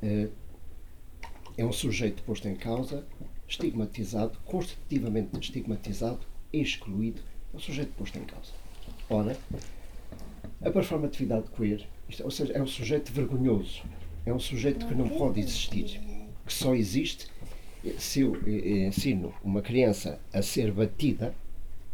[0.00, 0.28] é,
[1.56, 3.04] é um sujeito posto em causa,
[3.48, 6.20] estigmatizado, constitutivamente estigmatizado,
[6.52, 8.52] excluído, é um sujeito posto em causa.
[9.08, 9.36] Ora,
[10.60, 13.82] a performatividade queer, isto, ou seja, é um sujeito vergonhoso,
[14.26, 16.00] é um sujeito que não pode existir,
[16.44, 17.28] que só existe
[17.96, 21.34] se eu ensino uma criança a ser batida,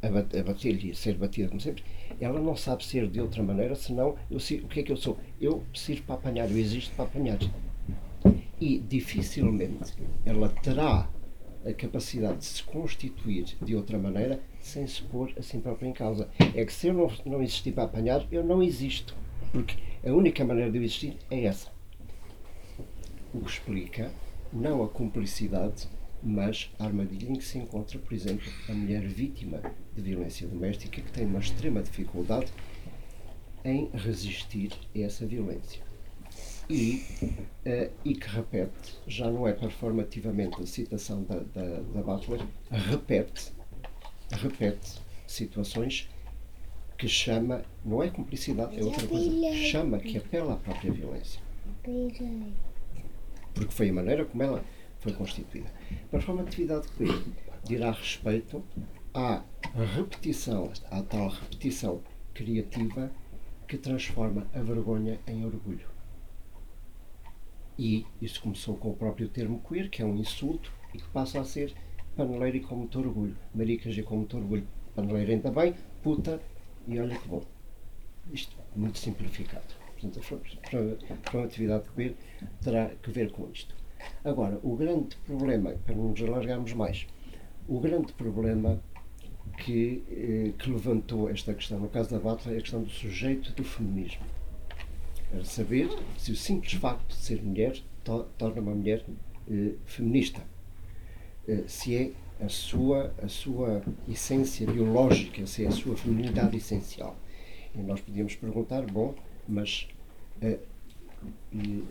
[0.02, 1.84] a bater-lhe a ser batida como sempre,
[2.20, 5.18] ela não sabe ser de outra maneira, senão eu, o que é que eu sou?
[5.40, 7.38] Eu sirvo para apanhar, eu existo para apanhar.
[8.60, 9.92] E dificilmente
[10.24, 11.08] ela terá
[11.64, 15.92] a capacidade de se constituir de outra maneira sem se pôr a si própria em
[15.92, 16.28] causa.
[16.54, 19.14] É que se eu não, não existir para apanhar, eu não existo.
[19.52, 21.70] Porque a única maneira de eu existir é essa.
[23.32, 24.10] O que explica
[24.52, 25.88] não a cumplicidade,
[26.22, 29.60] mas a armadilha em que se encontra, por exemplo, a mulher vítima
[29.94, 32.52] de violência doméstica que tem uma extrema dificuldade
[33.64, 35.83] em resistir a essa violência.
[36.68, 37.02] E,
[37.66, 43.52] uh, e que repete, já não é performativamente a citação da, da, da Butler, repete,
[44.30, 46.08] repete situações
[46.96, 51.40] que chama, não é cumplicidade, é outra coisa, chama, que apela à própria violência.
[53.52, 54.64] Porque foi a maneira como ela
[55.00, 55.70] foi constituída.
[56.10, 57.22] Performatividade queer
[57.64, 58.64] dirá respeito
[59.12, 59.42] à
[59.94, 63.10] repetição, à tal repetição criativa
[63.68, 65.93] que transforma a vergonha em orgulho.
[67.78, 71.40] E isso começou com o próprio termo queer, que é um insulto, e que passa
[71.40, 71.74] a ser
[72.16, 73.36] paneleiro e com muito orgulho.
[73.54, 74.66] Maricas e com muito orgulho.
[74.94, 76.40] Paneleiro ainda bem, puta,
[76.86, 77.42] e olha que bom.
[78.32, 79.66] Isto muito simplificado.
[79.92, 82.14] Portanto, a formatividade queer
[82.62, 83.74] terá que ver com isto.
[84.24, 87.06] Agora, o grande problema, para não nos alargarmos mais,
[87.66, 88.80] o grande problema
[89.58, 93.52] que, eh, que levantou esta questão, no caso da Butler, é a questão do sujeito
[93.52, 94.22] do feminismo.
[95.42, 99.04] Saber se o simples facto de ser mulher to torna uma mulher
[99.50, 100.42] eh, feminista.
[101.48, 102.12] Eh, se é
[102.44, 107.16] a sua, a sua essência biológica, se é a sua feminilidade essencial.
[107.74, 109.14] E nós podíamos perguntar, bom,
[109.48, 109.88] mas
[110.40, 110.58] eh,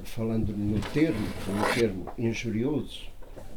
[0.03, 3.01] falando no termo, no termo injurioso,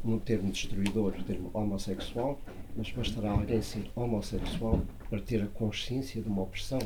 [0.05, 2.41] no termo destruidor, no termo homossexual,
[2.77, 6.79] mas bastará alguém ser homossexual para ter a consciência de uma opressão.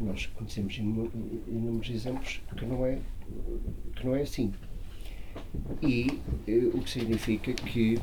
[0.00, 2.98] Nós conhecemos inúmeros exemplos que não é,
[3.96, 4.52] que não é assim.
[5.80, 7.98] E eh, o que significa que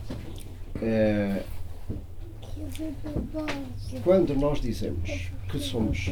[0.81, 1.43] eh,
[4.03, 6.11] quando nós dizemos que somos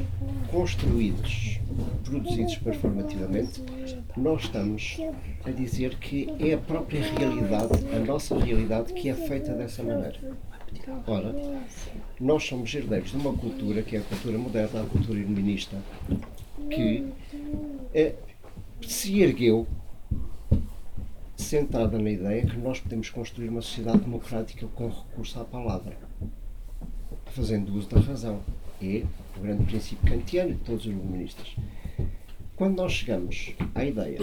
[0.49, 1.59] construídos,
[2.03, 3.63] produzidos performativamente,
[4.15, 4.97] nós estamos
[5.45, 10.19] a dizer que é a própria realidade, a nossa realidade, que é feita dessa maneira.
[11.05, 11.33] Ora,
[12.19, 15.77] nós somos herdeiros de uma cultura que é a cultura moderna, a cultura iluminista,
[16.69, 17.05] que
[17.93, 18.15] é,
[18.81, 19.67] se ergueu
[21.35, 25.97] sentada na ideia que nós podemos construir uma sociedade democrática com recurso à palavra,
[27.27, 28.41] fazendo uso da razão.
[28.81, 29.03] É
[29.37, 31.55] o grande princípio kantiano de todos os iluministas.
[32.55, 34.19] Quando nós chegamos à ideia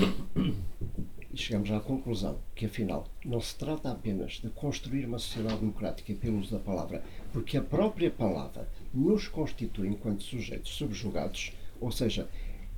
[1.35, 6.14] e chegamos à conclusão que, afinal, não se trata apenas de construir uma sociedade democrática
[6.14, 12.28] pelo uso da palavra, porque a própria palavra nos constitui enquanto sujeitos subjugados, ou seja,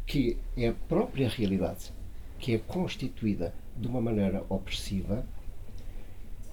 [0.07, 1.93] que é a própria realidade
[2.39, 5.27] que é constituída de uma maneira opressiva,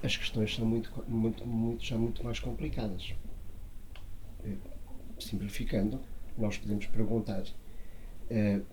[0.03, 3.13] as questões são muito, muito, muito, já muito mais complicadas.
[4.43, 4.57] Eh,
[5.19, 6.01] simplificando,
[6.37, 8.65] nós podemos perguntar, uh,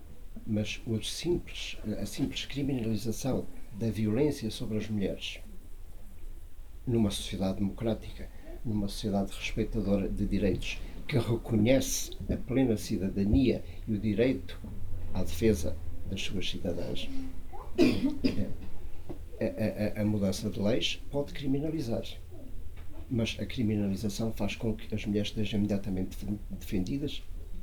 [0.45, 3.45] mas o simples, a simples criminalização
[3.77, 5.39] da violência sobre as mulheres
[6.85, 8.29] numa sociedade democrática,
[8.65, 14.59] numa sociedade respeitadora de direitos, que reconhece a plena cidadania e o direito
[15.13, 15.75] à defesa
[16.09, 17.09] das suas cidadãs,
[19.39, 22.03] a, a, a, mudança de leis pode criminalizar.
[23.09, 26.17] Mas a criminalização faz com que as mulheres estejam imediatamente
[26.51, 27.21] defendidas,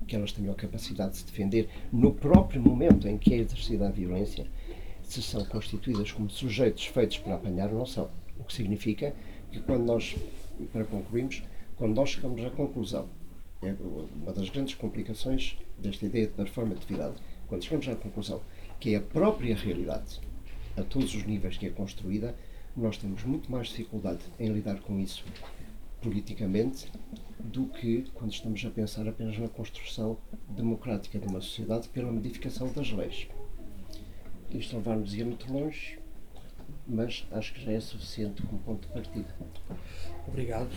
[0.08, 3.86] que elas tenham a capacidade de se defender no próprio momento em que é exercida
[3.86, 4.46] a violência,
[5.02, 8.10] se são constituídas como sujeitos feitos para apanhar não são.
[8.38, 9.14] O que significa
[9.52, 10.16] que quando nós,
[10.72, 11.42] para concluirmos,
[11.76, 13.08] quando nós chegamos à conclusão,
[13.62, 13.74] é
[14.22, 18.40] uma das grandes complicações desta ideia de performatividade, quando chegamos à conclusão
[18.80, 20.20] que é a própria realidade,
[20.76, 22.34] a todos os níveis que é construída,
[22.76, 25.24] nós temos muito mais dificuldade em lidar com isso
[26.00, 26.90] politicamente
[27.42, 30.18] do que quando estamos a pensar apenas na construção
[30.48, 33.28] democrática de uma sociedade pela modificação das leis.
[34.50, 35.98] Isto levar-nos ia muito longe,
[36.86, 39.34] mas acho que já é suficiente como ponto de partida.
[40.26, 40.70] Obrigado.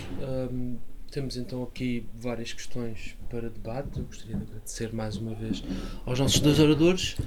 [0.51, 0.77] Um,
[1.09, 3.99] temos então aqui várias questões para debate.
[3.99, 5.63] Eu gostaria de agradecer mais uma vez
[6.05, 7.17] aos nossos dois oradores.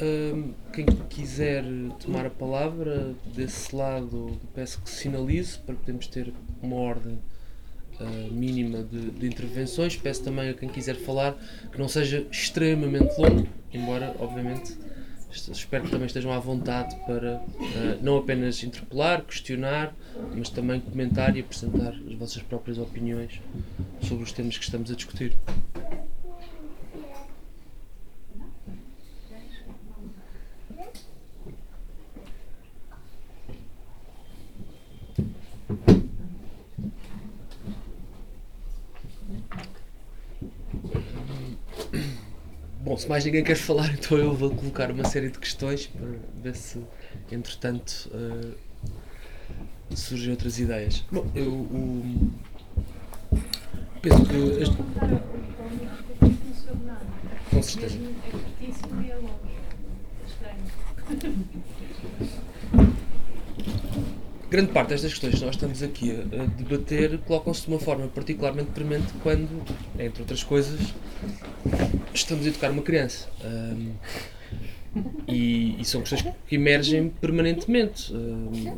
[0.00, 1.64] Um, quem quiser
[2.00, 6.32] tomar a palavra desse lado, peço que sinalize para podermos ter
[6.62, 7.18] uma ordem
[8.00, 9.96] uh, mínima de, de, intervenções.
[9.96, 11.36] Peço também a quem quiser falar
[11.70, 14.76] que não seja extremamente longo, embora, obviamente,
[15.30, 19.94] espero que também estejam à vontade para uh, não apenas interpelar, questionar,
[20.34, 23.40] mas também comentar e apresentar as vossas próprias opiniões
[24.02, 25.34] sobre os temas que estamos a discutir.
[42.84, 46.08] Bom, se mais ninguém quer falar, então eu vou colocar uma série de questões para
[46.42, 46.80] ver se,
[47.30, 48.54] entretanto, uh,
[49.94, 51.04] surgem outras ideias.
[51.12, 52.32] Bom, eu o,
[54.00, 54.36] penso que.
[54.62, 54.76] Este...
[57.50, 57.98] Com certeza.
[64.54, 68.70] Grande parte destas questões que nós estamos aqui a, debater colocam-se de uma forma particularmente
[68.70, 69.48] premente quando,
[69.98, 70.94] entre outras coisas,
[72.14, 73.28] estamos a educar uma criança.
[73.44, 73.94] Um,
[75.26, 78.14] e, e, são questões que emergem permanentemente.
[78.14, 78.76] Um,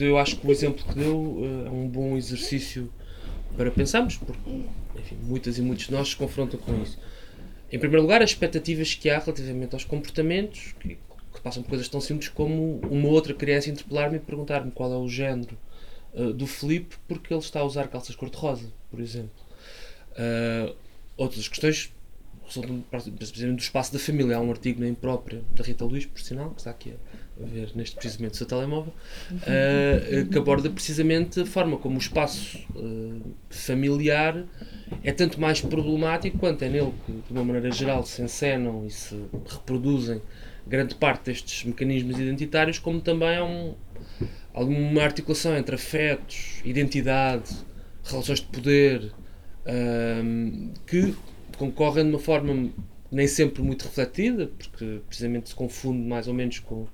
[0.00, 2.92] eu acho que o exemplo que deu uh, é um bom exercício
[3.56, 4.50] para pensarmos, porque
[4.98, 6.98] enfim, muitas e muitos de nós se confrontam com isso.
[7.70, 10.98] Em primeiro lugar, as expectativas que há relativamente aos comportamentos, que
[11.44, 15.06] passam por coisas tão simples como uma outra criança interpelar-me e perguntar-me qual é o
[15.06, 15.56] género
[16.14, 19.30] uh, do Felipe porque ele está a usar calças cor-de-rosa, por exemplo.
[20.12, 20.74] Uh,
[21.18, 21.92] outras questões
[22.46, 22.82] resultam
[23.54, 24.36] do espaço da família.
[24.36, 26.94] Há um artigo na imprópria da Rita Luís, por sinal, que está aqui
[27.42, 28.92] a ver neste precisamente o seu telemóvel,
[29.32, 32.58] uh, que aborda precisamente a forma como o espaço
[33.50, 34.44] familiar
[35.02, 38.90] é tanto mais problemático quanto é nele que, de uma maneira geral, se encenam e
[38.90, 39.14] se
[39.46, 40.22] reproduzem
[40.66, 43.74] grande parte destes mecanismos identitários, como também há um,
[44.52, 47.50] alguma articulação entre afetos, identidade,
[48.04, 49.12] relações de poder,
[49.66, 51.14] um, que
[51.56, 52.70] concorrem de uma forma
[53.10, 56.86] nem sempre muito refletida, porque precisamente se confunde mais ou menos com,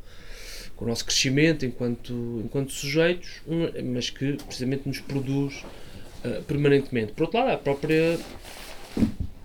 [0.76, 3.40] com o nosso crescimento enquanto, enquanto sujeitos,
[3.84, 5.64] mas que precisamente nos produz
[6.24, 7.12] uh, permanentemente.
[7.12, 8.18] Por outro lado, a própria.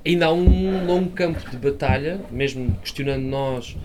[0.06, 3.76] Ainda há um longo campo de batalha, mesmo questionando nós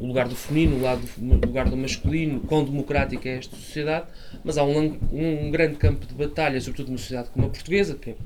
[0.00, 4.06] o lugar do feminino, o, lado, o lugar do masculino, quão democrática é esta sociedade,
[4.42, 8.10] mas há um, um, grande campo de batalha, sobretudo numa sociedade como a portuguesa, que
[8.10, 8.16] é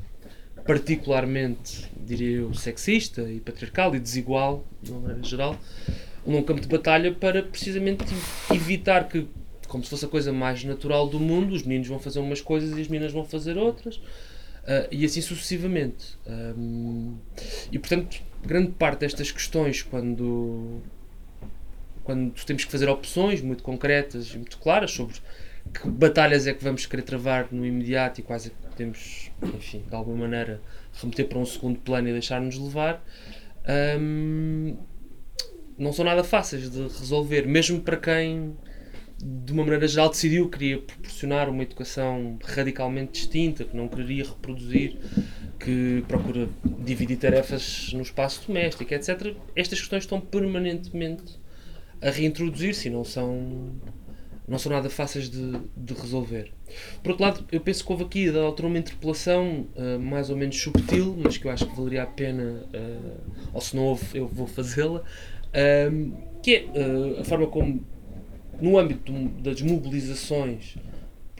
[0.64, 5.56] particularmente, diria eu, sexista e patriarcal e desigual, de uma maneira geral,
[6.26, 8.04] um campo de batalha para precisamente
[8.52, 9.28] evitar que,
[9.68, 12.76] como se fosse a coisa mais natural do mundo, os meninos vão fazer umas coisas
[12.76, 16.18] e as meninas vão fazer outras, uh, e assim sucessivamente.
[16.26, 17.16] Um,
[17.70, 20.82] e portanto, grande parte destas questões, quando,
[22.06, 25.16] quando temos que fazer opções muito concretas e muito claras sobre
[25.74, 29.82] que batalhas é que vamos querer travar no imediato e quais é que podemos, enfim,
[29.86, 30.62] de alguma maneira
[30.94, 33.04] remeter para um segundo plano e deixar-nos levar,
[33.98, 34.76] um,
[35.76, 38.56] não são nada fáceis de resolver, mesmo para quem,
[39.20, 44.22] de uma maneira geral, decidiu que queria proporcionar uma educação radicalmente distinta, que não queria
[44.22, 44.96] reproduzir,
[45.58, 46.48] que procura
[46.78, 49.34] dividir tarefas no espaço doméstico, etc.
[49.56, 51.44] Estas questões estão permanentemente
[52.00, 53.72] a reintroduzir-se e não são
[54.48, 56.52] não são nada fáceis de, de, resolver.
[57.02, 60.36] Por outro lado, eu penso que houve aqui da autora uma interpelação uh, mais ou
[60.36, 63.20] menos subtil, mas que eu acho que valeria a pena, uh,
[63.52, 67.84] ou se não houve, eu vou fazê-la, uh, que é a forma como,
[68.60, 70.76] no âmbito das mobilizações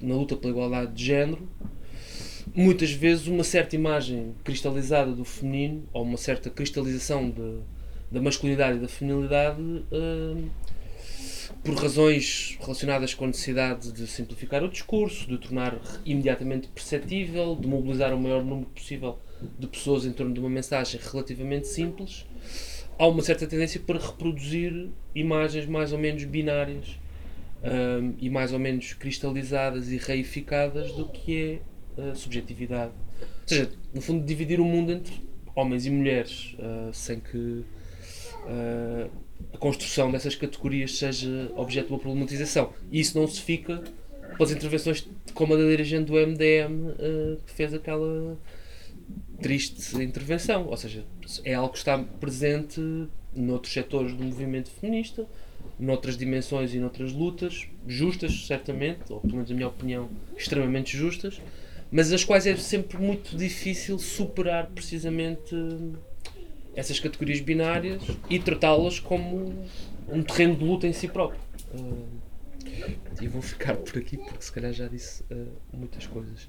[0.03, 1.49] na luta pela igualdade de género,
[2.55, 7.61] muitas vezes uma certa imagem cristalizada do feminino, ou uma certa cristalização de,
[8.17, 9.85] da masculinidade e da feminilidade
[11.63, 17.69] por razões relacionadas com a necessidade de simplificar o discurso, de tornar imediatamente perceptível, de
[17.69, 19.19] mobilizar o maior número possível
[19.59, 22.25] de pessoas em torno de uma mensagem relativamente simples,
[22.99, 26.99] há uma certa tendência para reproduzir imagens mais ou menos binárias
[27.63, 31.61] um, e mais ou menos cristalizadas e reificadas do que
[31.99, 32.93] é a subjetividade.
[33.21, 35.23] Ou seja, no fundo, dividir o mundo entre
[35.55, 37.65] homens e mulheres, uh, sem que.
[38.47, 39.11] Uh,
[39.53, 42.73] a construção dessas categorias seja objeto de uma problematização.
[42.91, 43.83] E isso não se fica
[44.37, 48.37] pelas intervenções como a da dirigente do MDM uh, eh, que fez aquela
[49.41, 50.67] triste intervenção.
[50.67, 51.05] Ou seja,
[51.45, 52.81] é algo que está presente
[53.35, 55.27] noutros setores do movimento feminista,
[55.79, 61.41] noutras dimensões e noutras lutas, justas, certamente, ou pelo menos, na minha opinião, extremamente justas,
[61.91, 65.55] mas as quais é sempre muito difícil superar precisamente
[66.77, 69.67] essas categorias binárias e tratá-las como
[70.07, 71.41] um terreno de luta em si próprio.
[71.75, 72.07] Uh,
[73.21, 76.49] e vou ficar por aqui porque se calhar já disse uh, muitas coisas.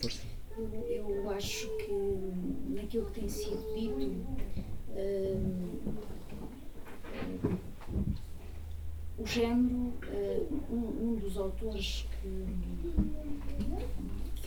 [0.00, 0.26] Força.
[0.88, 1.92] Eu acho que
[2.74, 4.26] naquilo que tem sido dito
[4.90, 5.98] uh,
[9.18, 9.92] o género,
[10.70, 12.28] um, um dos autores que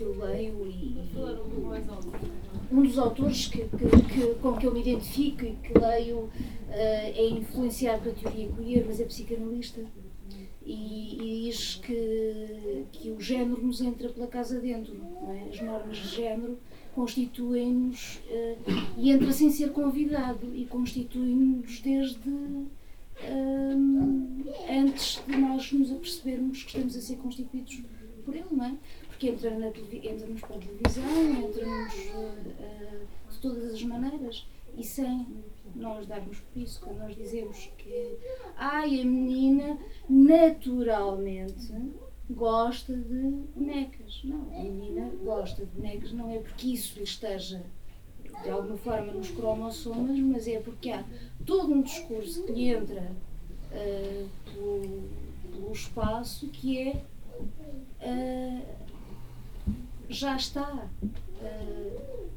[0.02, 0.98] que eu leio e,
[2.72, 6.32] um dos autores que, que, que, com que eu me identifico e que leio uh,
[6.70, 9.82] é influenciado pela teoria queer, mas é psicanalista
[10.66, 14.96] e, e, diz que, que o género nos entra pela casa dentro,
[15.30, 15.50] é?
[15.50, 16.58] as normas de género
[16.96, 18.58] constituem-nos uh,
[18.98, 22.72] e entra sem ser convidado e constituem-nos desde uh,
[24.70, 27.82] antes de nós nos apercebermos que estamos a ser constituídos
[28.24, 28.76] por ele, não é?
[29.22, 35.28] Que entra, na, entra-nos para a televisão, entra-nos uh, de todas as maneiras e sem
[35.76, 38.18] nós darmos por isso, quando nós dizemos que
[38.58, 39.78] ai, a menina
[40.10, 41.72] naturalmente
[42.32, 44.22] gosta de bonecas.
[44.24, 47.62] Não, a menina gosta de bonecas não é porque isso lhe esteja
[48.42, 51.06] de alguma forma nos cromossomas, mas é porque há
[51.46, 53.12] todo um discurso que lhe entra
[53.72, 55.04] uh, pelo,
[55.52, 57.04] pelo, espaço que é
[58.02, 58.82] uh,
[60.12, 60.90] já está
[61.42, 62.30] uh,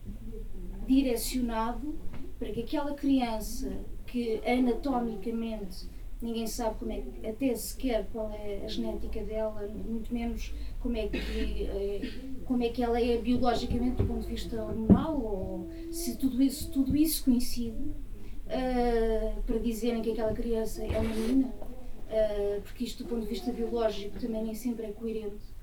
[0.86, 1.94] direcionado
[2.38, 3.72] para que aquela criança
[4.06, 5.88] que anatomicamente
[6.22, 11.08] ninguém sabe como é até sequer qual é a genética dela, muito menos como é
[11.08, 12.00] que, eh,
[12.46, 16.70] como é que ela é biologicamente do ponto de vista hormonal, ou se tudo isso,
[16.70, 23.04] tudo isso coincide uh, para dizerem que aquela criança é uma menina, uh, porque isto
[23.04, 25.53] do ponto de vista biológico também nem sempre é coerente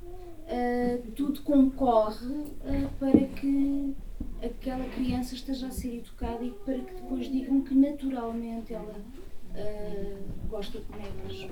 [0.51, 3.95] uh, tudo concorre uh, para que
[4.43, 10.49] aquela criança esteja a ser educada e para que depois digam que naturalmente ela uh,
[10.49, 11.49] gosta de bonecas.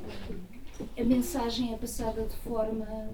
[0.98, 3.10] A mensagem é passada de forma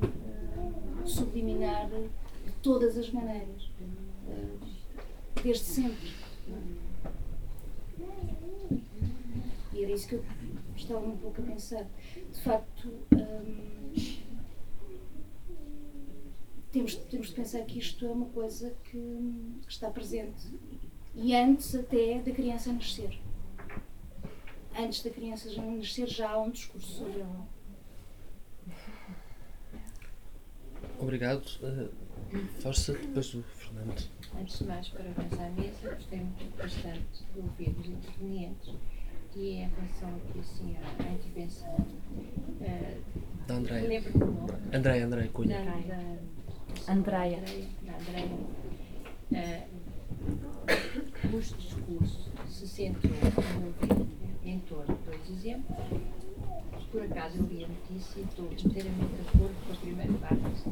[1.04, 3.70] subliminar de todas as maneiras,
[5.44, 6.14] desde sempre.
[9.74, 10.24] E era isso que eu
[10.76, 11.86] estava um pouco a pensar.
[12.32, 13.75] De facto, um,
[16.76, 18.98] temos, temos de pensar que isto é uma coisa que,
[19.66, 20.46] que está presente
[21.16, 23.18] e antes até da criança nascer.
[24.78, 27.48] Antes da criança já nascer já há um discurso sobre ela.
[31.00, 31.46] Obrigado.
[31.64, 31.90] Uh,
[32.60, 34.10] Força, depois do Fernando.
[34.38, 35.96] Antes de mais, parabéns à mesa.
[35.96, 36.26] Gostei
[36.58, 38.74] bastante de ouvir os intervenientes
[39.34, 43.88] e em relação aqui assim à, intervenção uh, da Andréia.
[43.88, 44.52] Lembro-me do nome.
[44.74, 45.64] Andréia, Andréia Cunha.
[45.64, 46.35] Da, da,
[46.88, 47.42] Andréia.
[47.84, 48.30] Da Andréia.
[49.32, 49.76] Uh,
[51.36, 54.08] os discursos se no ver,
[54.44, 55.76] em torno de dois exemplos
[56.96, 60.70] por acaso eu li a notícia e estou inteiramente de acordo com a primeira parte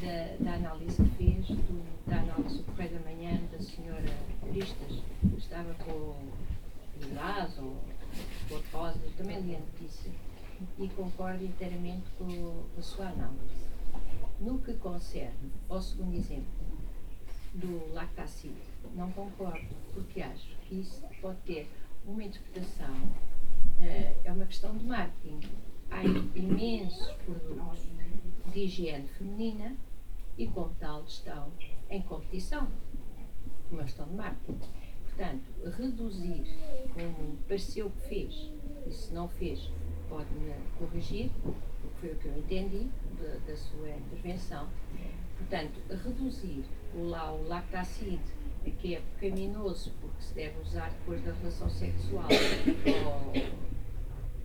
[0.00, 4.10] da, da análise que fez, do, da análise do Correio da Manhã da senhora
[4.50, 6.16] Cristas, que estava com
[7.04, 7.76] Milás ou
[8.48, 10.10] com a Rosa, também li a notícia
[10.78, 13.69] e concordo inteiramente com, com a sua análise.
[14.40, 16.48] No que concerne ao segundo exemplo,
[17.52, 18.56] do lactacid,
[18.94, 21.68] não concordo, porque acho que isso pode ter
[22.06, 25.40] uma interpretação uh, é uma questão de marketing.
[25.90, 27.86] Há imensos produtos
[28.52, 29.76] de higiene feminina
[30.38, 31.52] e, como tal, estão
[31.88, 32.68] em competição.
[33.70, 34.58] Uma questão de marketing.
[35.04, 36.44] Portanto, reduzir,
[36.94, 38.50] como pareceu que fez,
[38.86, 39.70] e se não fez,
[40.08, 41.30] pode-me corrigir,
[42.00, 42.88] foi o que eu entendi
[43.20, 44.68] da, da sua intervenção.
[45.38, 46.64] Portanto, reduzir
[46.94, 48.40] o, lá, o lactacide
[48.78, 52.28] que é pecaminoso porque se deve usar depois da relação sexual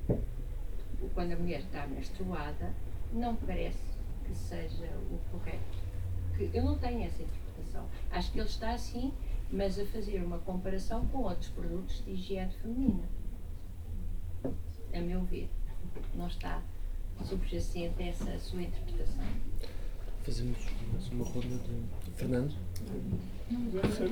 [0.10, 2.74] ou, quando a mulher está menstruada,
[3.14, 3.84] não parece
[4.26, 5.78] que seja o correto.
[6.36, 7.86] Que eu não tenho essa interpretação.
[8.12, 9.14] Acho que ele está assim,
[9.52, 13.04] mas a fazer uma comparação com outros produtos de higiene feminina.
[14.94, 15.50] A meu ver,
[16.14, 16.62] não está
[17.24, 19.24] subjacente a essa sua interpretação.
[20.24, 20.58] Fazemos
[21.12, 22.56] uma ronda de Fernando.
[23.52, 24.08] Uma questão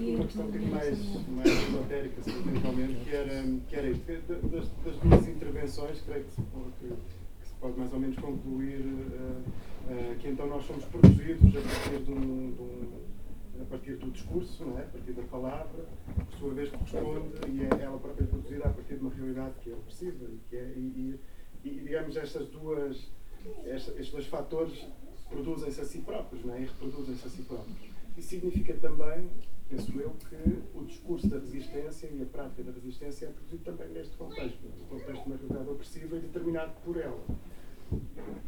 [0.46, 1.00] um bocadinho mais,
[1.30, 4.04] mais esotérica, eventualmente, que era, que era isto.
[4.04, 8.82] Das, das duas intervenções, creio que se, que, que se pode mais ou menos concluir
[8.82, 13.04] uh, uh, que então nós somos produzidos a partir de um, de um
[13.62, 14.84] a partir do discurso, não é?
[14.84, 15.86] a partir da palavra,
[16.16, 19.72] por sua vez corresponde e é ela própria produzida a partir de uma realidade que
[19.72, 21.20] é opressiva e que é, e, e,
[21.64, 22.98] e digamos estas duas,
[23.66, 24.86] estes dois fatores
[25.30, 26.62] produzem-se a si próprios não é?
[26.62, 27.78] e reproduzem-se a si próprios.
[28.18, 29.30] Isso significa também,
[29.70, 33.90] penso eu, que o discurso da resistência e a prática da resistência é produzido também
[33.90, 37.24] neste contexto, no contexto de uma realidade opressiva e determinado por ela.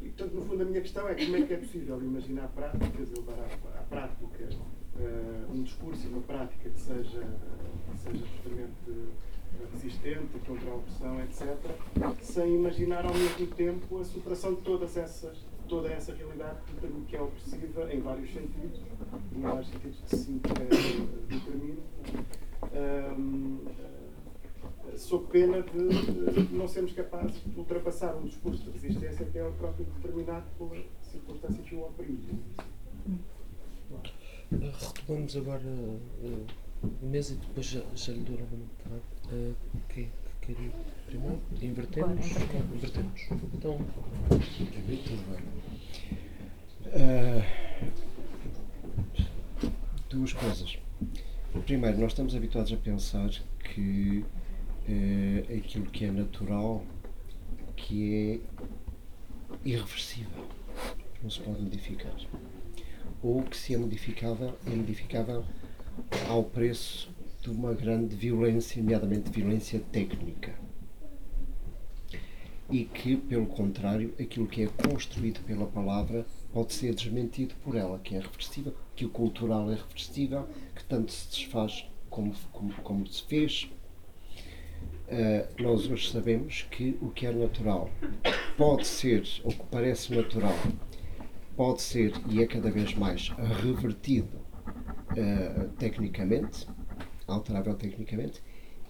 [0.01, 3.09] E, portanto, no fundo, a minha questão é como é que é possível imaginar práticas,
[3.11, 4.49] levar à, à prática
[4.95, 7.22] uh, um discurso e uma prática que seja,
[7.91, 8.91] que seja justamente
[9.74, 11.58] resistente contra a opressão, etc.,
[12.22, 15.38] sem imaginar ao mesmo tempo a superação de todas essas
[15.68, 16.58] toda essa realidade
[17.08, 18.82] que é opressiva em vários sentidos,
[19.36, 20.32] em vários sentidos que se
[21.28, 21.82] determina,
[23.18, 29.26] um, uh, sob pena de, de, não sermos capazes de ultrapassar um discurso de resistência
[29.26, 32.39] que é o próprio determinado pela circunstância que o oprime.
[34.51, 36.45] Retomamos agora uh,
[36.86, 38.71] a mesa e depois já, já lhe dou novamente.
[39.31, 39.55] Uh,
[39.86, 40.09] okay
[40.45, 40.71] quer ir
[41.07, 41.41] primeiro?
[41.61, 42.25] Invertemos?
[42.27, 43.21] Invertemos.
[43.53, 43.77] Então.
[44.29, 45.43] Tudo bem.
[46.88, 47.43] Uh,
[50.09, 50.77] duas coisas.
[51.65, 53.29] Primeiro, nós estamos habituados a pensar
[53.59, 54.23] que
[54.88, 56.86] uh, aquilo que é natural,
[57.75, 58.39] que é
[59.67, 60.47] irreversível,
[61.23, 62.15] não se pode modificar.
[63.23, 65.43] Ou que se é modificável, é modificável
[66.28, 67.10] ao preço
[67.41, 70.54] de uma grande violência, nomeadamente violência técnica.
[72.70, 78.00] E que, pelo contrário, aquilo que é construído pela palavra pode ser desmentido por ela,
[78.00, 83.08] que é reversível, que o cultural é reversível, que tanto se desfaz como, como, como
[83.08, 83.70] se fez.
[85.08, 87.91] Uh, nós hoje sabemos que o que é natural
[88.58, 90.56] pode ser, ou que parece natural,
[91.56, 93.30] pode ser e é cada vez mais
[93.62, 94.45] revertido
[95.18, 96.68] uh, tecnicamente
[97.28, 98.41] alterável tecnicamente,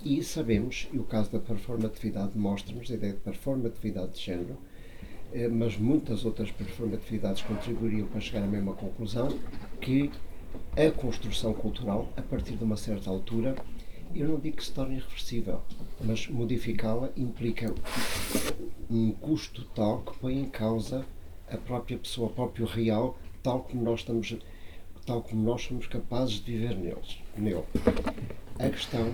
[0.03, 4.57] e sabemos, e o caso da performatividade mostra-nos a ideia de performatividade de género,
[5.33, 9.29] eh, mas muitas outras performatividades contribuiriam para chegar à mesma conclusão,
[9.81, 10.11] que
[10.77, 13.55] a construção cultural, a partir de uma certa altura,
[14.13, 15.61] eu não digo que se torne irreversível,
[16.03, 17.73] mas modificá-la implica
[18.89, 21.05] um custo tal que põe em causa
[21.49, 24.37] a própria pessoa, o próprio real, tal como nós estamos
[25.05, 27.63] tal como nós somos capazes de viver neles, nele.
[28.57, 29.13] A questão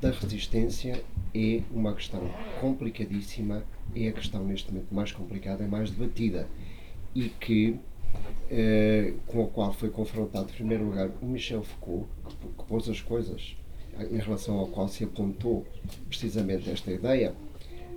[0.00, 1.02] da resistência
[1.34, 2.20] é uma questão
[2.60, 3.64] complicadíssima,
[3.94, 6.48] é a questão neste momento mais complicada e mais debatida
[7.14, 7.78] e que
[8.50, 12.88] eh, com a qual foi confrontado em primeiro lugar o Michel Foucault, que, que pôs
[12.88, 13.56] as coisas
[14.10, 15.66] em relação ao qual se apontou
[16.08, 17.32] precisamente esta ideia,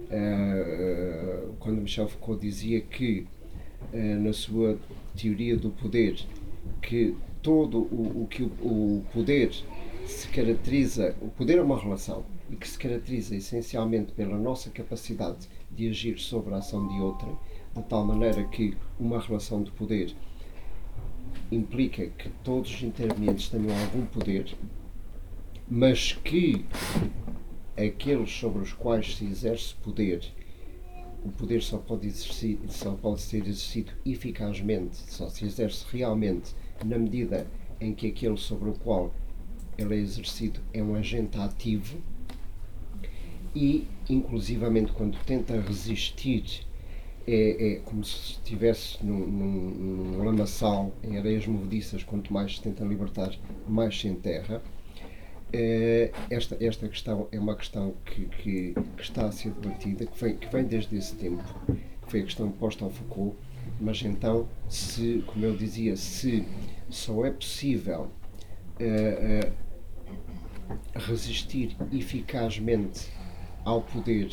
[0.06, 3.26] uh, quando Michel Foucault dizia que,
[3.94, 4.78] uh, na sua
[5.16, 6.18] teoria do poder,
[6.82, 9.52] que todo o, o que o, o poder
[10.06, 15.48] se caracteriza, o poder é uma relação e que se caracteriza essencialmente pela nossa capacidade
[15.72, 17.38] de agir sobre a ação de outrem,
[17.76, 20.16] de tal maneira que uma relação de poder
[21.52, 24.56] implica que todos os intervenientes tenham algum poder,
[25.70, 26.66] mas que
[27.78, 30.22] aqueles sobre os quais se exerce poder,
[31.28, 36.56] o poder só pode, só pode ser exercido eficazmente, só se exerce realmente
[36.86, 37.48] na medida
[37.80, 39.14] em que aquele sobre o qual
[39.78, 41.98] ele é exercido é um agente ativo
[43.56, 46.66] e, inclusivamente, quando tenta resistir,
[47.26, 52.62] é, é como se estivesse num, num, num, lamaçal, em areias movediças, quanto mais se
[52.62, 53.36] tenta libertar,
[53.68, 54.62] mais se enterra.
[55.54, 60.20] É, esta, esta questão é uma questão que, que, que, está a ser debatida, que
[60.20, 63.38] vem, que vem desde esse tempo, que foi a questão posta ao Foucault,
[63.80, 66.46] mas então, se, como eu dizia, se
[66.90, 68.12] só é possível
[68.80, 69.54] é, é,
[71.00, 73.10] resistir eficazmente
[73.64, 74.30] ao poder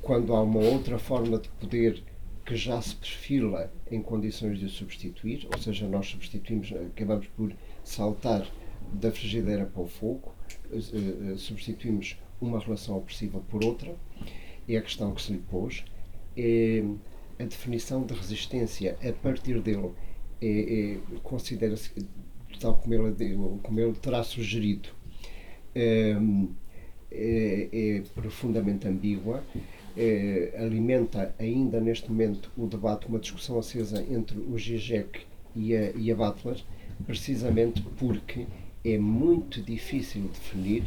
[0.00, 2.02] quando há uma outra forma de poder
[2.44, 8.46] que já se perfila em condições de substituir, ou seja, nós substituímos, acabamos por saltar
[8.92, 10.34] da frigideira para o fogo,
[10.70, 13.94] uh, substituímos uma relação opressiva por outra,
[14.68, 15.84] é a questão que se lhe pôs.
[16.36, 16.82] É
[17.38, 19.90] a definição de resistência a partir dele
[20.40, 21.92] é, é considera-se
[22.60, 24.88] tal como ele, como ele terá sugerido.
[25.74, 26.48] Um,
[27.10, 29.44] é, é profundamente ambígua,
[29.96, 35.20] é, alimenta ainda neste momento o debate, uma discussão acesa entre o Zizek
[35.54, 36.62] e a, e a Butler,
[37.06, 38.46] precisamente porque
[38.84, 40.84] é muito difícil definir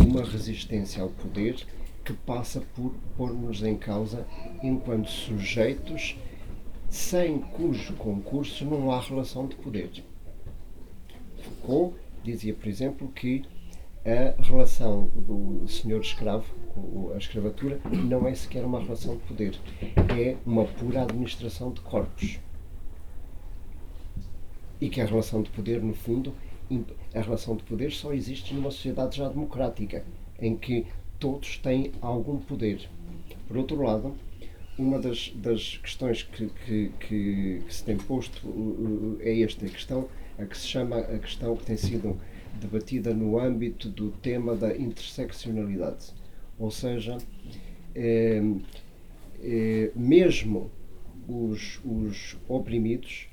[0.00, 1.56] uma resistência ao poder
[2.04, 4.26] que passa por pôr-nos em causa
[4.62, 6.16] enquanto sujeitos
[6.88, 9.90] sem cujo concurso não há relação de poder.
[11.42, 13.42] Foucault dizia, por exemplo, que
[14.04, 16.44] a relação do senhor escravo,
[17.14, 19.58] a escravatura, não é sequer uma relação de poder,
[20.16, 22.38] é uma pura administração de corpos.
[24.80, 26.34] E que a relação de poder, no fundo,
[27.14, 30.04] a relação de poder só existe numa sociedade já democrática,
[30.40, 30.86] em que
[31.18, 32.88] todos têm algum poder.
[33.46, 34.14] Por outro lado,
[34.78, 40.08] uma das, das questões que, que, que, que se tem posto é esta questão,
[40.38, 42.18] a que se chama a questão que tem sido
[42.60, 46.12] debatida no âmbito do tema da interseccionalidade.
[46.58, 47.18] Ou seja,
[47.94, 48.42] é,
[49.42, 50.70] é, mesmo
[51.28, 53.28] os, os oprimidos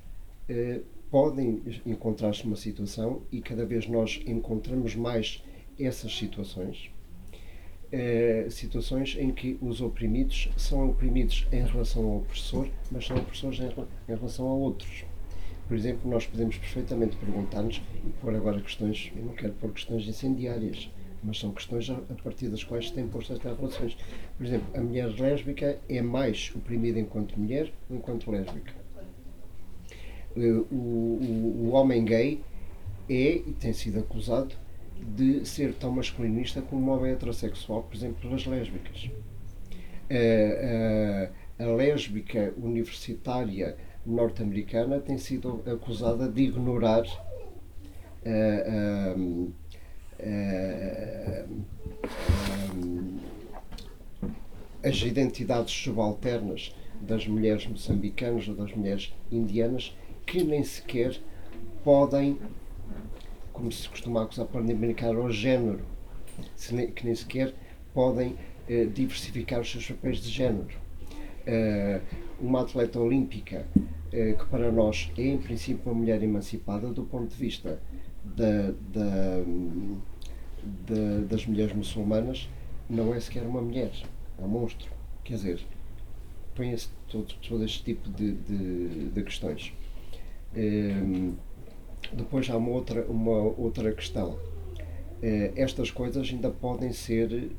[0.48, 0.82] é,
[1.12, 5.44] podem encontrar-se numa situação, e cada vez nós encontramos mais
[5.78, 6.90] essas situações,
[8.50, 14.16] situações em que os oprimidos são oprimidos em relação ao opressor, mas são opressores em,
[14.16, 15.04] relação a outros.
[15.68, 20.08] Por exemplo, nós podemos perfeitamente perguntar-nos, e pôr agora questões, eu não quero pôr questões
[20.08, 20.90] incendiárias,
[21.24, 23.98] mas são questões a, partir das quais se têm posto estas relações.
[24.38, 28.81] Por exemplo, a mulher lésbica é mais oprimida enquanto mulher ou enquanto lésbica?
[30.36, 32.42] Eh, o, o, o homem gay
[33.10, 34.56] é e tem sido acusado
[35.16, 39.10] de ser tão masculinista como um homem heterossexual, por exemplo, pelas lésbicas.
[40.10, 41.30] A, eh,
[41.60, 43.76] eh, a lésbica universitária
[44.06, 47.04] norte-americana tem sido acusada de ignorar
[54.84, 59.96] as identidades subalternas das mulheres moçambicanas ou das mulheres indianas
[60.26, 61.20] que nem sequer
[61.84, 62.40] podem,
[63.52, 65.82] como se costuma acusar, podem brincar ao género,
[66.96, 67.54] que nem sequer
[67.94, 68.36] podem
[68.68, 70.82] eh, diversificar os seus papéis de género.
[71.42, 72.00] Uh,
[72.40, 73.66] uma atleta olímpica
[74.14, 77.82] eh, que para nós é em princípio uma mulher emancipada do ponto de vista
[78.24, 79.44] da, da,
[80.88, 82.50] da, das mulheres muçulmanas
[82.90, 83.92] não é sequer uma mulher,
[84.38, 84.92] é um monstro.
[85.24, 85.62] Quer dizer,
[86.54, 89.74] põe-se todo, todo este tipo de, de, de questões.
[90.56, 91.32] Eh,
[92.14, 94.38] depois há uma outra, uma outra questão.
[95.22, 97.52] Eh, estas coisas ainda podem ser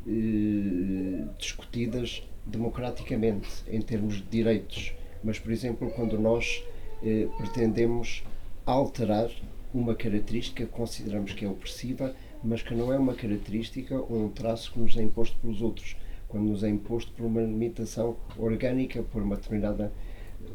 [1.38, 4.94] discutidas democraticamente, em termos de direitos.
[5.22, 6.64] Mas, por exemplo, quando nós
[7.04, 8.24] eh, pretendemos
[8.66, 9.30] alterar
[9.72, 14.28] uma característica que consideramos que é opressiva, mas que não é uma característica ou um
[14.28, 15.96] traço que nos é imposto pelos outros,
[16.28, 19.92] quando nos é imposto por uma limitação orgânica, por uma determinada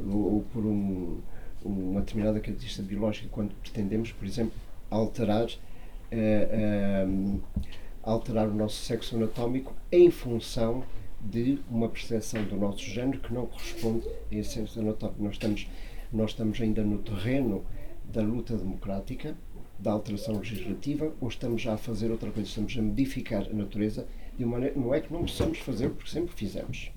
[0.05, 1.17] ou por um,
[1.67, 4.53] uma determinada característica biológica, quando pretendemos, por exemplo,
[4.89, 5.47] alterar
[6.11, 7.41] uh,
[8.01, 10.83] alterar o nosso sexo anatómico em função
[11.19, 15.21] de uma percepção do nosso género que não corresponde a esse sexo anatómico.
[15.21, 15.67] Nós estamos,
[16.13, 17.65] nós estamos ainda no terreno
[18.05, 19.35] da luta democrática,
[19.77, 22.47] da alteração legislativa, ou estamos já a fazer outra coisa?
[22.47, 24.07] Estamos a modificar a natureza
[24.37, 24.79] de uma maneira.
[24.79, 26.91] Não é que não possamos fazer, porque sempre fizemos.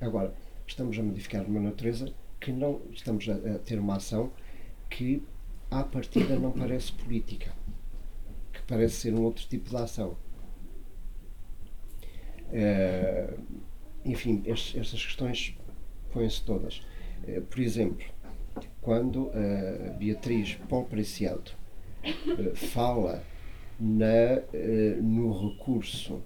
[0.00, 0.34] Agora,
[0.66, 2.12] estamos a modificar uma natureza
[2.44, 2.82] que não.
[2.92, 4.30] Estamos a, a ter uma ação
[4.90, 5.22] que,
[5.70, 7.52] à partida, não parece política.
[8.52, 10.16] Que parece ser um outro tipo de ação.
[12.50, 13.40] Uh,
[14.04, 15.56] enfim, estes, estas questões
[16.12, 16.82] põem-se todas.
[17.26, 18.04] Uh, por exemplo,
[18.82, 21.50] quando a Beatriz Paulo Preciado
[22.04, 23.24] uh, fala
[23.80, 24.42] na,
[25.02, 26.22] no recurso,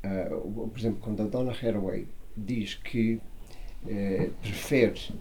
[0.00, 3.20] por exemplo, quando a Donna Haraway diz que
[4.40, 5.12] prefere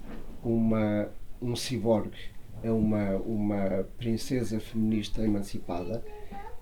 [0.44, 1.10] uma,
[1.42, 2.18] um ciborgue
[2.64, 6.04] a uma, uma princesa feminista emancipada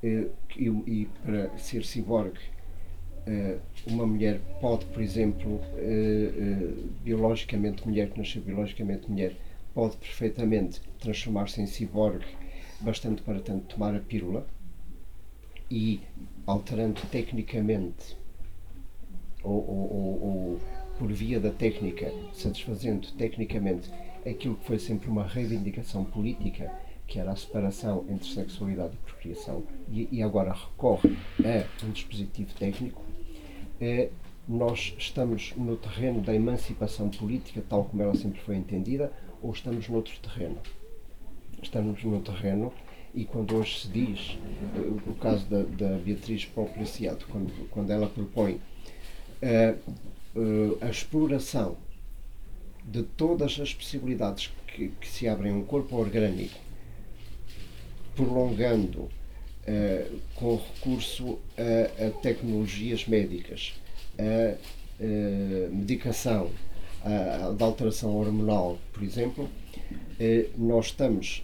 [0.04, 2.40] e, e para ser ciborgue
[3.30, 6.74] eh, uma mulher pode, por exemplo, eh, eh,
[7.04, 9.36] biologicamente mulher, que nasceu biologicamente mulher,
[9.74, 12.26] pode perfeitamente transformar-se em ciborgue,
[12.82, 14.48] bastante para tanto tomar a pílula
[15.70, 16.00] e
[16.48, 18.18] alterando tecnicamente
[19.44, 20.60] ou, ou, ou, ou
[21.00, 23.90] por via da técnica, satisfazendo tecnicamente
[24.30, 26.70] aquilo que foi sempre uma reivindicação política,
[27.08, 32.54] que era a separação entre sexualidade e procriação, e, e agora recorre a um dispositivo
[32.54, 33.02] técnico
[33.82, 34.10] é
[34.48, 39.12] nós estamos no terreno da emancipação política, tal como ela sempre foi entendida,
[39.44, 40.58] ou estamos noutro terreno?
[41.62, 42.74] Estamos no terreno
[43.14, 44.38] e quando hoje se diz,
[45.08, 48.60] o caso da, da Beatriz Preciado, quando, quando ela propõe
[50.82, 51.78] a, a exploração
[52.86, 56.60] de todas as possibilidades que, que se abrem a um corpo orgânico,
[58.16, 63.74] prolongando uh, com recurso a, a, tecnologias médicas,
[64.18, 66.50] a, uh, medicação,
[67.04, 71.44] a, da alteração hormonal, por exemplo, uh, nós estamos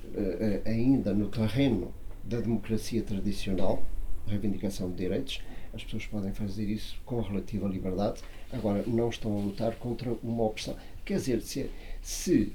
[0.66, 1.94] ainda no terreno
[2.24, 3.84] da democracia tradicional,
[4.28, 5.42] reivindicação de direitos,
[5.74, 8.22] as pessoas podem fazer isso com relativa liberdade,
[8.56, 10.76] agora não estão a lutar contra uma opção.
[11.04, 11.70] Quer dizer, se,
[12.02, 12.54] se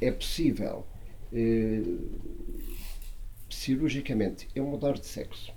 [0.00, 0.84] é possível
[3.50, 5.52] cirurgicamente eu mudar de sexo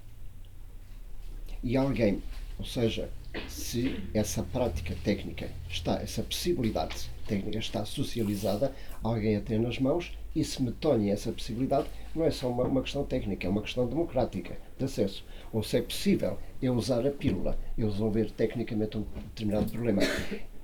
[1.64, 2.22] e alguém,
[2.60, 3.10] ou seja,
[3.48, 10.18] se essa prática técnica está, essa possibilidade técnica está socializada, alguém a tem nas mãos
[10.36, 13.62] e se me torne essa possibilidade, não é só uma, uma, questão técnica, é uma
[13.62, 15.24] questão democrática de acesso.
[15.52, 20.02] Ou se é possível eu usar a pílula, eu resolver tecnicamente um determinado problema.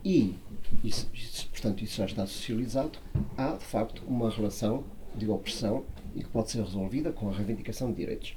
[0.06, 0.36] E,
[0.84, 1.10] isso,
[1.52, 3.00] portanto, isso já está socializado,
[3.38, 4.84] há de facto uma relação
[5.16, 5.86] de opressão
[6.16, 8.36] e que pode ser resolvida com a reivindicação de direitos.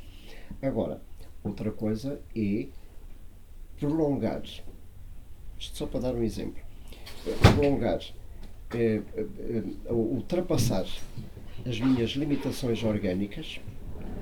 [0.63, 1.03] Agora,
[1.43, 2.67] outra coisa é
[3.79, 4.43] prolongar,
[5.59, 6.63] isto só para dar um exemplo,
[7.55, 8.01] prolongar,
[8.75, 10.87] é, é, ultrapassar
[11.65, 13.61] as minhas limitações orgânicas,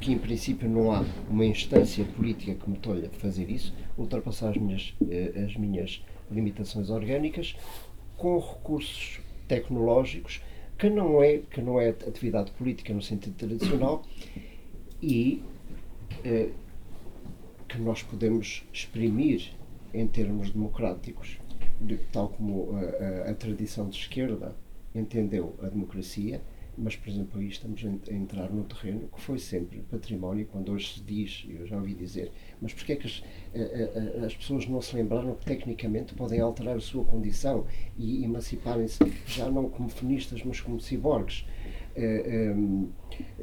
[0.04, 4.50] que em princípio não há uma instância política que me tolha de fazer isso, ultrapassar
[4.50, 4.94] as minhas,
[5.46, 7.56] as minhas limitações orgânicas
[8.18, 10.42] com recursos tecnológicos
[10.78, 14.02] que não é, que não é atividade política no sentido tradicional
[15.02, 15.42] e
[16.22, 16.50] eh,
[17.66, 19.52] que nós podemos exprimir
[19.94, 21.38] em termos democráticos,
[21.80, 24.54] de, tal como a, a, a tradição de esquerda
[24.94, 26.42] entendeu a democracia,
[26.76, 30.94] mas, por exemplo, aí estamos a entrar no terreno que foi sempre património, quando hoje
[30.94, 33.22] se diz, eu já ouvi dizer, mas porquê é que as,
[34.24, 37.66] as pessoas não se lembraram que tecnicamente podem alterar a sua condição
[37.96, 41.46] e emanciparem-se já não como feministas, mas como ciborgues?
[41.96, 42.88] Eh, ehm,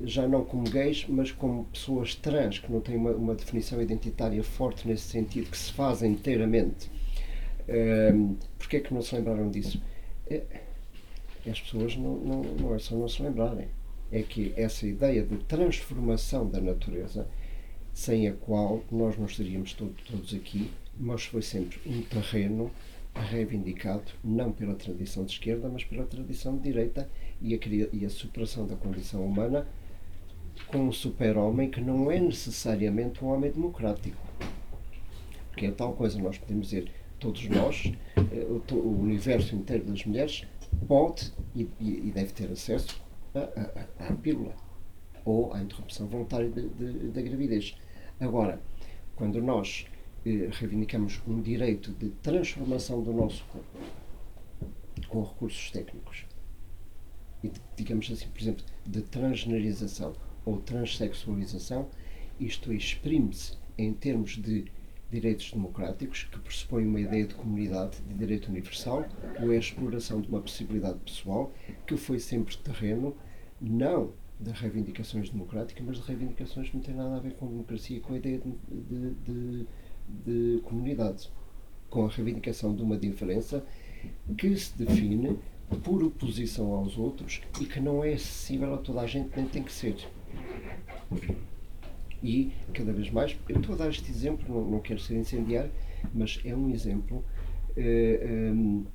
[0.03, 4.43] já não como gays, mas como pessoas trans, que não têm uma, uma definição identitária
[4.43, 6.91] forte nesse sentido, que se fazem inteiramente.
[7.67, 9.82] Ehm, porquê é que não se lembraram disso?
[11.45, 13.67] Eh, as pessoas não, não, não só não se lembrarem,
[14.11, 17.27] é que essa ideia de transformação da natureza,
[17.93, 22.71] sem a qual nós não estaríamos todo, todos aqui, mas foi sempre um terreno
[23.13, 27.09] reivindicado não pela tradição de esquerda, mas pela tradição de direita
[27.41, 27.59] e a,
[27.91, 29.67] e a superação da condição humana
[30.67, 34.21] com um super-homem que não é necessariamente um homem democrático.
[35.49, 40.45] Porque é tal coisa, nós podemos dizer, todos nós, eh, o universo inteiro das mulheres,
[40.88, 43.01] pode e, e deve ter acesso
[43.99, 44.55] à pílula
[45.24, 47.78] ou à interrupção voluntária da gravidez.
[48.19, 48.61] Agora,
[49.15, 49.86] quando nós
[50.26, 53.80] eh, reivindicamos um direito de transformação do nosso corpo
[55.07, 56.26] com recursos técnicos
[57.43, 60.13] e, digamos assim, por exemplo, de transgenerização
[60.45, 61.88] ou transexualização,
[62.39, 64.65] isto exprime-se em termos de
[65.12, 69.05] direitos democráticos, que pressupõe uma ideia de comunidade de direito universal,
[69.41, 71.53] ou é a exploração de uma possibilidade pessoal,
[71.86, 73.16] que foi sempre terreno,
[73.59, 77.99] não de reivindicações democráticas, mas de reivindicações que não têm nada a ver com democracia,
[77.99, 79.68] com a ideia de, de, de,
[80.26, 81.30] de comunidade,
[81.89, 83.64] com a reivindicação de uma diferença
[84.38, 85.38] que se define
[85.84, 89.62] por oposição aos outros e que não é acessível a toda a gente, nem tem
[89.62, 89.95] que ser.
[92.24, 95.72] E cada vez mais, eu estou a dar este exemplo, não, não quero ser incendiário,
[96.13, 97.24] mas é um exemplo
[97.76, 98.86] eh, um,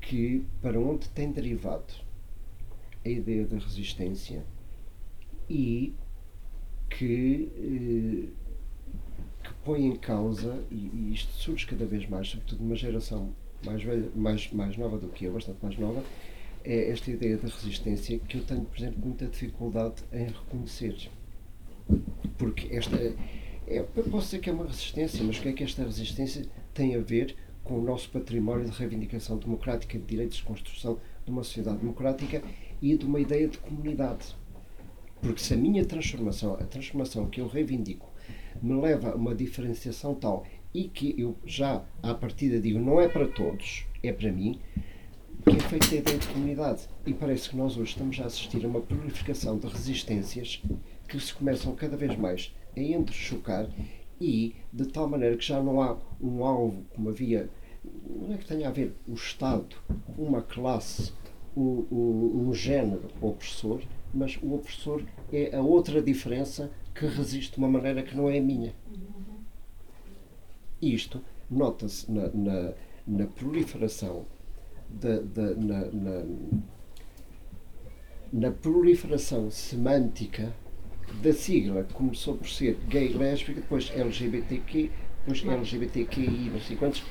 [0.00, 1.92] que para onde tem derivado
[3.04, 4.44] a ideia da resistência
[5.48, 5.94] e
[6.88, 8.28] que, eh,
[9.44, 13.32] que põe em causa, e, e, isto surge cada vez mais, sobretudo numa geração
[13.64, 16.02] mais, velha, mais, mais nova do que eu, bastante mais nova,
[16.64, 21.10] é esta ideia da resistência que eu tenho, por exemplo, muita dificuldade em reconhecer
[22.36, 22.96] porque esta.
[22.96, 26.46] É, eu posso dizer que é uma resistência, mas o que é que esta resistência
[26.72, 31.30] tem a ver com o nosso património de reivindicação democrática, de direitos de construção de
[31.30, 32.42] uma sociedade democrática
[32.80, 34.34] e de uma ideia de comunidade?
[35.20, 38.10] Porque se a minha transformação, a transformação que eu reivindico,
[38.62, 43.08] me leva a uma diferenciação tal e que eu já à partida digo não é
[43.08, 44.60] para todos, é para mim,
[45.44, 46.82] que é feita a ideia de comunidade.
[47.06, 50.62] E parece que nós hoje estamos a assistir a uma prolificação de resistências
[51.08, 53.68] que se começam cada vez mais a entrechocar
[54.20, 57.48] e de tal maneira que já não há um alvo como havia,
[58.04, 59.76] não é que tenha a ver o Estado,
[60.16, 61.12] uma classe,
[61.56, 63.82] um, um, um género opressor,
[64.12, 65.02] mas o opressor
[65.32, 68.74] é a outra diferença que resiste de uma maneira que não é a minha.
[70.82, 72.72] Isto nota-se na, na,
[73.06, 74.26] na, proliferação
[74.88, 76.24] da, da na, na,
[78.32, 80.52] na proliferação semântica
[81.22, 84.90] da sigla começou por ser gay, lésbica, depois LGBTQ,
[85.20, 87.02] depois LGBTQI, não sei quantos,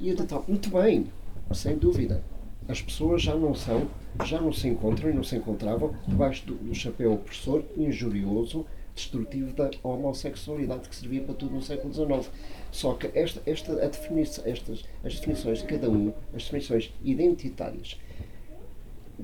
[0.00, 0.44] e tal.
[0.46, 1.06] Muito bem,
[1.52, 2.22] sem dúvida.
[2.68, 3.88] As pessoas já não são,
[4.24, 9.52] já não se encontram e não se encontravam debaixo do, do chapéu opressor, injurioso, destrutivo
[9.52, 12.30] da homossexualidade que servia para tudo no século XIX.
[12.72, 18.00] Só que esta, esta, a definição, estas, as definições de cada um, as definições identitárias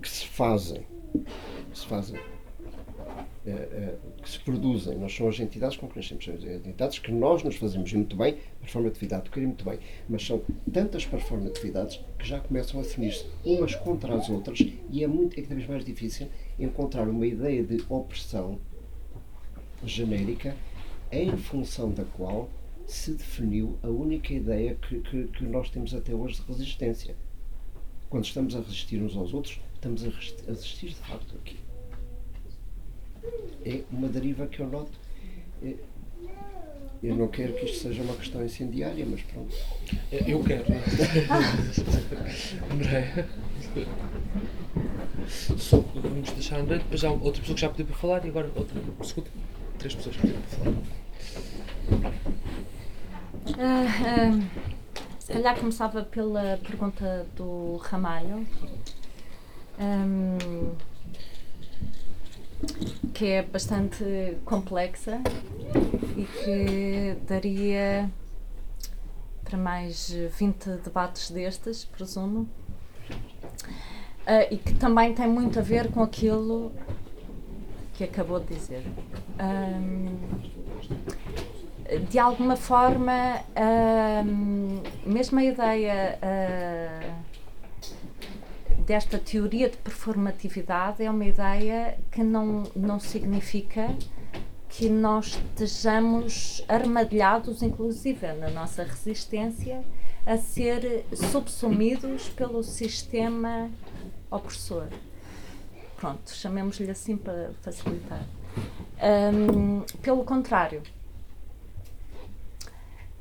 [0.00, 0.86] que se fazem,
[1.70, 2.20] que se fazem
[3.44, 7.56] que se produzem, nós somos as entidades com que nascemos, as entidades que nós nos
[7.56, 7.92] fazemos.
[7.92, 9.78] Muito bem, performatividade, querer muito bem,
[10.08, 10.40] mas são
[10.72, 15.42] tantas performatividades que já começam a definir-se umas contra as outras e é muito, é
[15.42, 16.28] cada vez mais difícil
[16.58, 18.60] encontrar uma ideia de opressão
[19.84, 20.54] genérica
[21.10, 22.48] em função da qual
[22.86, 27.16] se definiu a única ideia que, que, que nós temos até hoje de resistência.
[28.08, 30.08] Quando estamos a resistir uns aos outros, estamos a
[30.46, 31.56] resistir de facto aqui
[33.64, 34.92] é uma deriva que eu noto.
[35.62, 35.74] É,
[37.02, 39.56] eu não quero que isto seja uma questão incendiária, mas pronto.
[40.10, 40.66] Eu quero.
[42.70, 43.26] André.
[45.28, 48.48] Só vamos deixar André, depois já outra pessoa que já pediu para falar e agora
[48.54, 49.30] outra segunda.
[49.78, 50.76] Três pessoas que pediram para falar.
[53.48, 54.42] Uh, uh,
[55.18, 58.46] se calhar começava pela pergunta do Ramalho.
[59.80, 60.70] Um,
[63.12, 65.20] que é bastante complexa
[66.16, 68.10] e que daria
[69.44, 72.48] para mais 20 debates destes, presumo.
[74.22, 76.72] Uh, e que também tem muito a ver com aquilo
[77.94, 78.84] que acabou de dizer.
[79.40, 80.16] Um,
[82.08, 83.40] de alguma forma,
[84.24, 87.31] um, mesmo a ideia uh,
[88.86, 93.96] desta teoria de performatividade é uma ideia que não, não significa
[94.68, 99.84] que nós estejamos armadilhados, inclusive na nossa resistência,
[100.24, 103.70] a ser subsumidos pelo sistema
[104.30, 104.86] opressor.
[105.96, 108.24] Pronto, chamemos-lhe assim para facilitar.
[109.02, 110.82] Um, pelo contrário,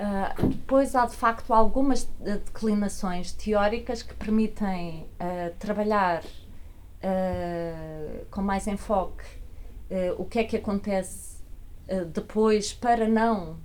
[0.01, 8.65] Uh, pois há de facto algumas declinações teóricas que permitem uh, trabalhar uh, com mais
[8.65, 9.23] enfoque
[10.17, 11.41] o que é que acontece
[12.13, 13.57] depois para não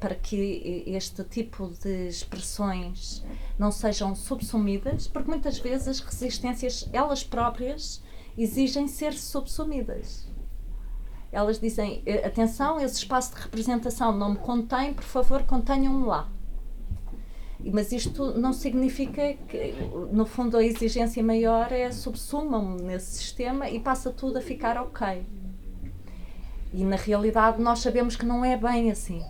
[0.00, 3.24] para que este tipo de expressões
[3.56, 8.02] não sejam subsumidas, porque muitas vezes as resistências elas próprias
[8.36, 10.25] exigem ser subsumidas
[11.36, 16.28] elas dizem: eh, atenção, esse espaço de representação não me contém, por favor, contenham-me lá.
[17.60, 19.74] Mas isto não significa que,
[20.12, 25.26] no fundo, a exigência maior é subsumam-me nesse sistema e passa tudo a ficar ok.
[26.72, 29.22] E na realidade nós sabemos que não é bem assim.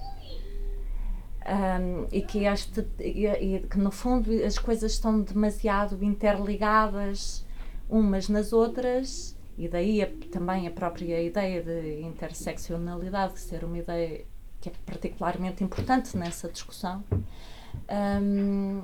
[1.48, 7.44] Um, e, que este, e, e, que no fundo as coisas estão demasiado interligadas
[7.88, 14.24] umas nas outras e daí a, também a própria ideia de interseccionalidade ser uma ideia
[14.60, 17.02] que é particularmente importante nessa discussão
[18.22, 18.82] um,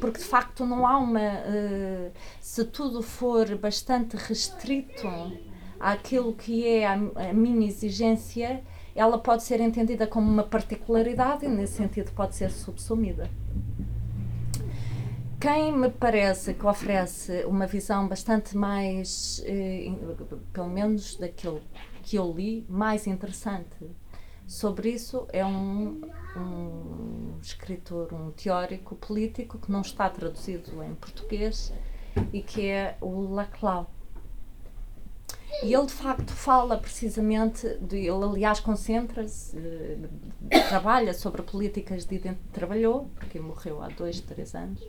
[0.00, 5.08] porque de facto não há uma uh, se tudo for bastante restrito
[5.80, 8.62] àquilo que é a, a minha exigência
[8.94, 13.30] ela pode ser entendida como uma particularidade e, nesse sentido, pode ser subsumida.
[15.42, 19.92] Quem me parece que oferece uma visão bastante mais, eh,
[20.52, 21.60] pelo menos daquilo
[22.00, 23.90] que eu li, mais interessante
[24.46, 26.00] sobre isso é um,
[26.36, 31.72] um escritor, um teórico político que não está traduzido em português
[32.32, 33.90] e que é o Laclau.
[35.64, 42.14] E ele de facto fala precisamente, de, ele aliás concentra-se, eh, trabalha sobre políticas de
[42.14, 44.80] identidade, trabalhou, porque morreu há dois, três anos,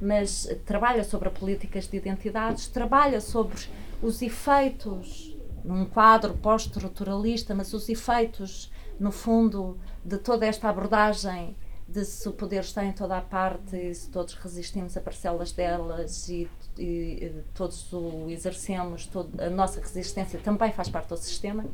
[0.00, 3.58] mas trabalha sobre políticas de identidades, trabalha sobre
[4.02, 12.04] os efeitos, num quadro pós-estruturalista, mas os efeitos, no fundo, de toda esta abordagem de
[12.04, 16.28] se o poder está em toda a parte e se todos resistimos a parcelas delas
[16.28, 16.48] e
[16.80, 21.64] e todos o exercemos, todo, a nossa resistência também faz parte do sistema.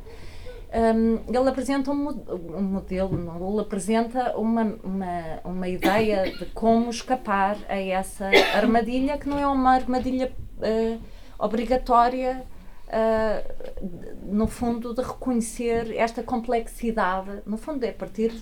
[0.77, 6.91] Um, ele apresenta um, um modelo, não, ele apresenta uma, uma, uma ideia de como
[6.91, 11.01] escapar a essa armadilha, que não é uma armadilha uh,
[11.39, 12.45] obrigatória,
[12.89, 17.43] uh, no fundo, de reconhecer esta complexidade.
[17.47, 18.33] No fundo, é a partir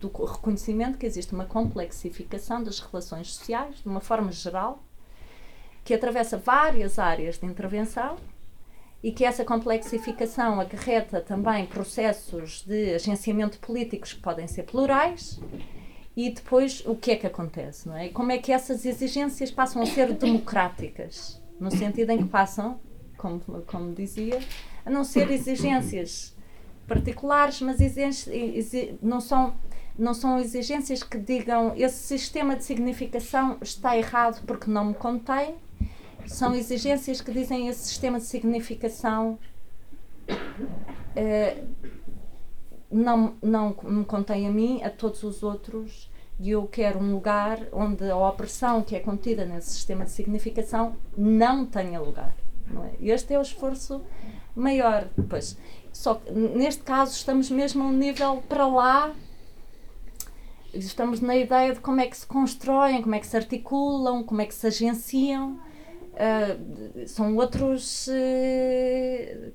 [0.00, 4.82] do reconhecimento que existe uma complexificação das relações sociais, de uma forma geral,
[5.84, 8.16] que atravessa várias áreas de intervenção
[9.02, 15.40] e que essa complexificação acarreta também processos de agenciamento políticos que podem ser plurais
[16.16, 18.08] e depois o que é que acontece, não é?
[18.08, 22.78] Como é que essas exigências passam a ser democráticas, no sentido em que passam,
[23.16, 24.38] como, como dizia,
[24.84, 26.36] a não ser exigências
[26.86, 27.78] particulares, mas
[29.00, 29.54] não são
[29.98, 35.56] não são exigências que digam esse sistema de significação está errado porque não me contém,
[36.32, 39.38] são exigências que dizem esse sistema de significação
[41.16, 41.62] eh,
[42.90, 47.60] não, não me contém a mim, a todos os outros, e eu quero um lugar
[47.72, 52.34] onde a opressão que é contida nesse sistema de significação não tenha lugar.
[52.66, 52.92] Não é?
[53.00, 54.02] Este é o esforço
[54.54, 55.08] maior.
[55.28, 55.56] Pois,
[55.92, 59.14] só que neste caso estamos mesmo a um nível para lá
[60.72, 64.40] estamos na ideia de como é que se constroem, como é que se articulam, como
[64.40, 65.58] é que se agenciam.
[66.20, 68.08] Uh, são outros.
[68.08, 69.52] Uh,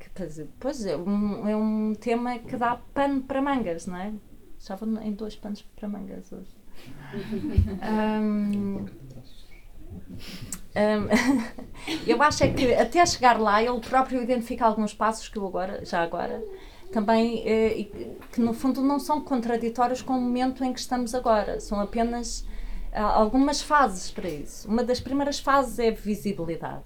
[0.60, 4.12] pois é um, é um tema que dá pano para mangas, não é?
[4.58, 6.50] Estava em dois panos para mangas hoje.
[7.84, 8.86] Um,
[10.76, 11.08] um,
[12.08, 15.86] eu acho é que até chegar lá ele próprio identifica alguns passos que eu agora,
[15.86, 16.44] já agora,
[16.92, 17.88] também eh,
[18.32, 22.44] que no fundo não são contraditórios com o momento em que estamos agora, são apenas
[22.48, 22.55] ah,
[23.02, 24.68] algumas fases para isso.
[24.68, 26.84] Uma das primeiras fases é visibilidade.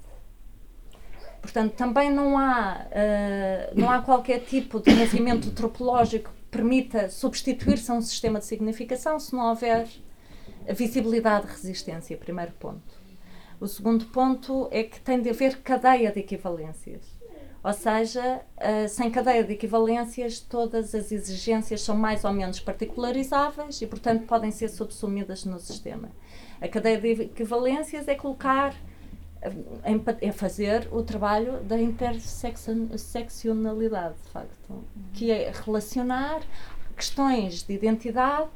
[1.42, 7.90] Portanto, também não há, uh, não há qualquer tipo de movimento tropológico que permita substituir-se
[7.92, 9.88] a um sistema de significação se não houver
[10.74, 13.00] visibilidade de resistência, primeiro ponto.
[13.60, 17.19] O segundo ponto é que tem de haver cadeia de equivalências.
[17.62, 23.82] Ou seja, uh, sem cadeia de equivalências, todas as exigências são mais ou menos particularizáveis
[23.82, 26.10] e, portanto, podem ser subsumidas no sistema.
[26.62, 28.74] A cadeia de equivalências é colocar,
[30.22, 36.42] é fazer o trabalho da interseccionalidade, de facto, que é relacionar
[36.96, 38.48] questões de identidade,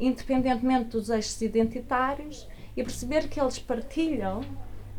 [0.00, 4.40] independentemente dos eixos identitários, e perceber que eles partilham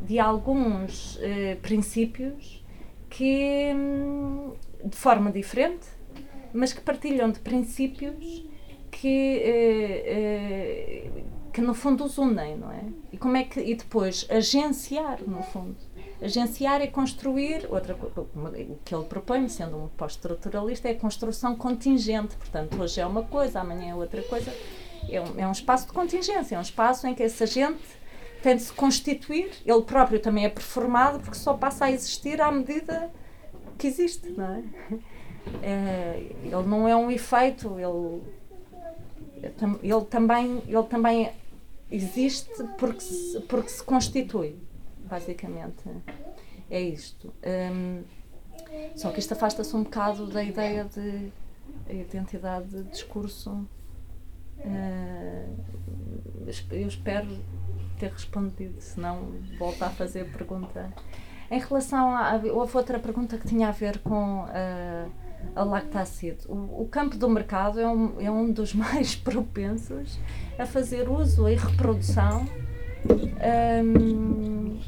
[0.01, 2.62] de alguns eh, princípios
[3.13, 4.53] que hum,
[4.83, 5.85] de forma diferente,
[6.51, 8.43] mas que partilham de princípios
[8.89, 12.83] que, eh, eh, que no fundo os unem, não é?
[13.11, 15.75] E como é que e depois agenciar no fundo,
[16.21, 22.35] agenciar é construir outra o que ele propõe, sendo um pós-estruturalista, é a construção contingente.
[22.35, 24.51] Portanto, hoje é uma coisa, amanhã é outra coisa.
[25.07, 27.83] É um, é um espaço de contingência, é um espaço em que esse agente
[28.43, 32.51] tem de se constituir, ele próprio também é performado, porque só passa a existir à
[32.51, 33.09] medida
[33.77, 34.63] que existe, não é?
[35.63, 38.21] é ele não é um efeito, ele,
[39.81, 41.31] ele, também, ele também
[41.89, 44.57] existe porque se, porque se constitui,
[45.05, 45.83] basicamente.
[46.69, 47.33] É isto.
[47.71, 48.03] Um,
[48.95, 51.31] Só que isto afasta-se um bocado da ideia de
[51.89, 53.67] identidade de discurso.
[54.59, 55.55] Uh,
[56.71, 57.27] eu espero
[58.03, 60.93] ter respondido, senão volto a fazer a pergunta.
[61.49, 62.35] Em relação a.
[62.51, 65.11] Houve outra pergunta que tinha a ver com uh,
[65.55, 66.37] a lactacid.
[66.47, 70.19] O, o, campo do mercado é um, é um dos mais propensos
[70.57, 72.45] a fazer uso e reprodução
[73.83, 74.79] um,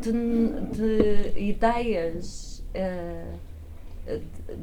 [0.00, 2.64] de, de, ideias.
[2.74, 3.50] Uh,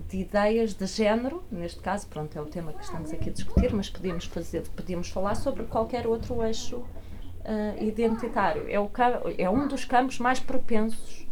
[0.09, 3.73] de ideias de género, neste caso, pronto, é o tema que estamos aqui a discutir,
[3.73, 6.84] mas podíamos fazer, podíamos falar sobre qualquer outro eixo
[7.48, 8.65] uh, identitário.
[8.69, 8.90] É, o,
[9.38, 11.26] é um dos campos mais propensos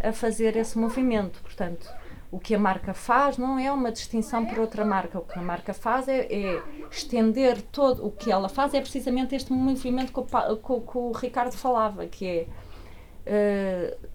[0.00, 1.40] a fazer esse movimento.
[1.42, 1.88] Portanto,
[2.30, 5.18] o que a marca faz não é uma distinção por outra marca.
[5.18, 8.06] O que a marca faz é, é estender todo.
[8.06, 12.06] O que ela faz é precisamente este movimento que o, que, que o Ricardo falava,
[12.06, 12.46] que é.
[13.26, 14.08] Uh,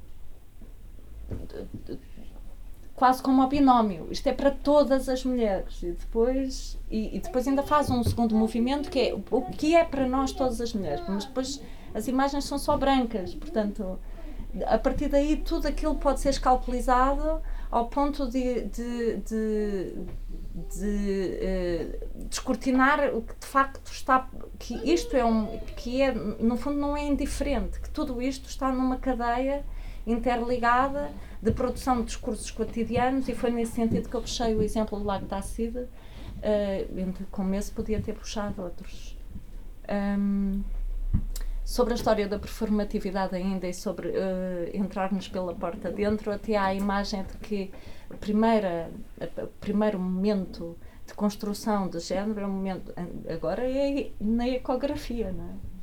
[3.03, 4.07] quase como um binómio.
[4.09, 5.83] Isto é para todas as mulheres.
[5.83, 9.83] E depois, e, e, depois ainda faz um segundo movimento que é o que é
[9.83, 11.03] para nós todas as mulheres.
[11.05, 11.61] Mas depois
[11.93, 13.99] as imagens são só brancas, portanto,
[14.65, 19.95] a partir daí tudo aquilo pode ser escalpelizado ao ponto de, de, de,
[20.73, 26.55] de uh, descortinar o que de facto está que isto é um que é no
[26.55, 29.65] fundo não é indiferente que tudo isto está numa cadeia
[30.05, 31.11] interligada
[31.43, 35.03] de produção de discursos cotidianos e foi nesse sentido que eu puxei o exemplo do
[35.03, 35.89] Lago da Acida,
[36.37, 39.17] uh, como esse podia ter puxado outros.
[40.17, 40.63] Um,
[41.65, 44.13] sobre a história da performatividade ainda e sobre uh,
[44.73, 47.71] entrarmos pela porta dentro, até há a imagem de que
[48.09, 48.17] o
[49.59, 52.93] primeiro momento de construção de género é um momento,
[53.29, 55.73] agora é na ecografia, não é?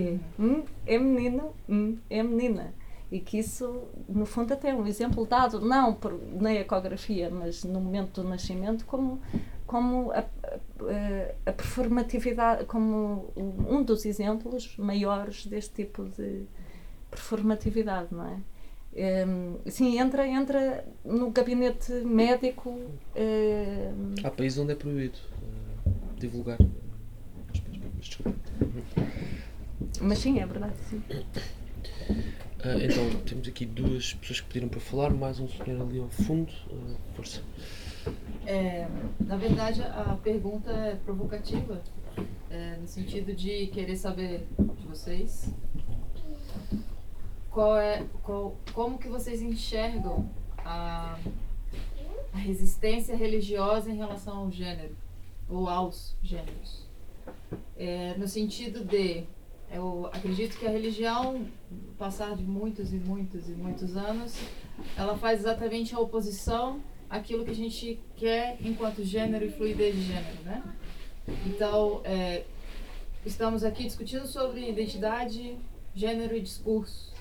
[0.00, 2.72] é, hum, é menino, hum, é menina
[3.10, 7.62] e que isso, no fundo, até é um exemplo dado, não por, na ecografia, mas
[7.62, 9.20] no momento do nascimento, como,
[9.66, 10.24] como a, a,
[11.50, 16.46] a performatividade, como um dos exemplos maiores deste tipo de
[17.10, 18.40] performatividade, não é?
[18.98, 22.70] Um, sim, entra, entra no gabinete médico.
[22.70, 25.18] Um, Há países onde é proibido
[25.84, 26.58] uh, divulgar.
[28.00, 28.34] Desculpa.
[30.00, 30.74] Mas sim, é verdade.
[30.88, 31.02] Sim.
[32.66, 36.08] Uh, então, temos aqui duas pessoas que pediram para falar, mais um senhor ali ao
[36.08, 36.52] fundo.
[36.68, 37.40] Uh, força.
[38.44, 38.88] É,
[39.20, 41.80] na verdade, a pergunta é provocativa,
[42.50, 45.48] é, no sentido de querer saber de vocês
[47.52, 50.28] qual é, qual, como que vocês enxergam
[50.58, 51.16] a,
[52.32, 54.96] a resistência religiosa em relação ao gênero,
[55.48, 56.84] ou aos gêneros.
[57.76, 59.24] É, no sentido de
[59.70, 61.46] eu acredito que a religião,
[61.98, 64.38] passar de muitos e muitos e muitos anos,
[64.96, 70.02] ela faz exatamente a oposição àquilo que a gente quer enquanto gênero e fluidez de
[70.02, 70.62] gênero, né?
[71.46, 72.44] Então, é,
[73.24, 75.56] estamos aqui discutindo sobre identidade,
[75.94, 77.14] gênero e discurso.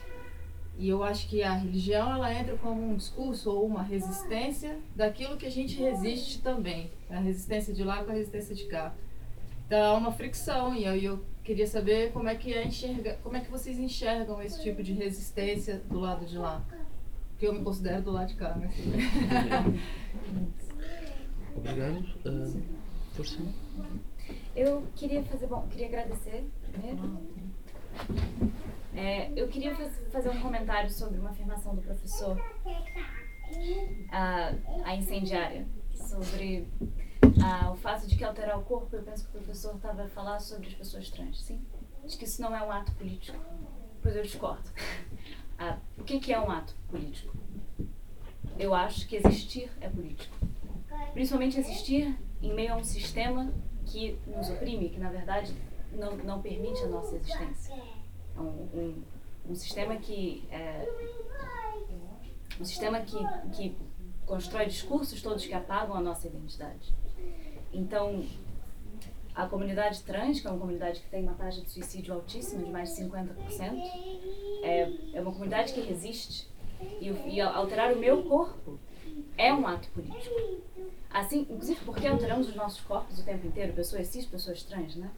[0.78, 5.38] E eu acho que a religião ela entra como um discurso ou uma resistência daquilo
[5.38, 8.94] que a gente resiste também, a resistência de lá com a resistência de cá.
[9.66, 13.38] Então é uma fricção e eu, eu queria saber como é que é enxerga, como
[13.38, 16.66] é que vocês enxergam esse tipo de resistência do lado de lá.
[17.38, 18.74] Que eu me considero do lado de cá, mas
[21.56, 22.00] Obrigado.
[22.26, 22.62] Uh,
[23.14, 23.40] força.
[24.56, 27.22] Eu queria fazer, bom, queria agradecer primeiro.
[28.96, 32.42] É, eu queria faz, fazer um comentário sobre uma afirmação do professor,
[34.10, 34.54] a,
[34.84, 36.68] a incendiária, sobre
[37.44, 40.08] ah, o fato de que alterar o corpo, eu penso que o professor estava a
[40.08, 41.62] falar sobre as pessoas trans, sim?
[42.04, 43.38] Diz que isso não é um ato político.
[44.02, 44.70] Pois eu discordo.
[45.58, 47.34] Ah, o que, que é um ato político?
[48.60, 50.36] Eu acho que existir é político.
[51.14, 53.54] Principalmente existir em meio a um sistema
[53.86, 55.56] que nos oprime, que na verdade
[55.94, 57.74] não, não permite a nossa existência.
[57.74, 59.04] É um, um,
[59.50, 60.86] um sistema que é,
[62.60, 63.18] um sistema que,
[63.54, 63.78] que
[64.26, 66.94] constrói discursos todos que apagam a nossa identidade.
[67.76, 68.24] Então,
[69.36, 72.72] a comunidade trans, que é uma comunidade que tem uma taxa de suicídio altíssima, de
[72.72, 73.30] mais de 50%,
[74.64, 76.48] é, é uma comunidade que resiste.
[77.02, 78.80] E, e alterar o meu corpo
[79.38, 80.36] é um ato político.
[81.10, 85.10] Assim, inclusive porque alteramos os nossos corpos o tempo inteiro, pessoas cis, pessoas trans, né?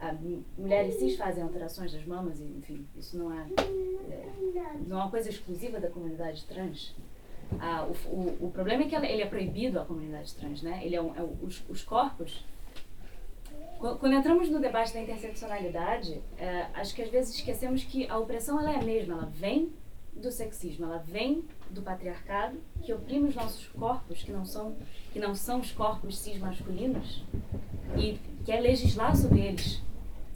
[0.00, 0.14] Ah,
[0.56, 3.46] mulheres cis fazem alterações das mamas, e, enfim, isso não é,
[4.10, 6.94] é, não é uma coisa exclusiva da comunidade trans.
[7.58, 10.80] Ah, o, o, o, problema é que ele é proibido à comunidade trans, né?
[10.84, 12.44] Ele é, um, é os, os, corpos.
[13.78, 18.60] Quando entramos no debate da interseccionalidade, é, acho que às vezes esquecemos que a opressão
[18.60, 19.72] ela é a mesma, ela vem
[20.14, 24.76] do sexismo, ela vem do patriarcado que oprime os nossos corpos, que não são,
[25.12, 27.24] que não são os corpos cis masculinos,
[27.96, 29.82] e quer legislar sobre eles.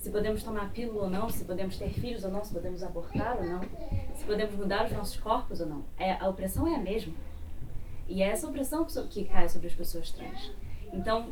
[0.05, 3.39] Se podemos tomar pílula ou não, se podemos ter filhos ou não, se podemos abortar
[3.39, 3.63] ou não,
[4.15, 5.83] se podemos mudar os nossos corpos ou não.
[5.99, 7.15] É, a opressão é a mesma.
[8.07, 10.53] E é essa opressão que, cai sobre as pessoas trans.
[10.93, 11.29] Então,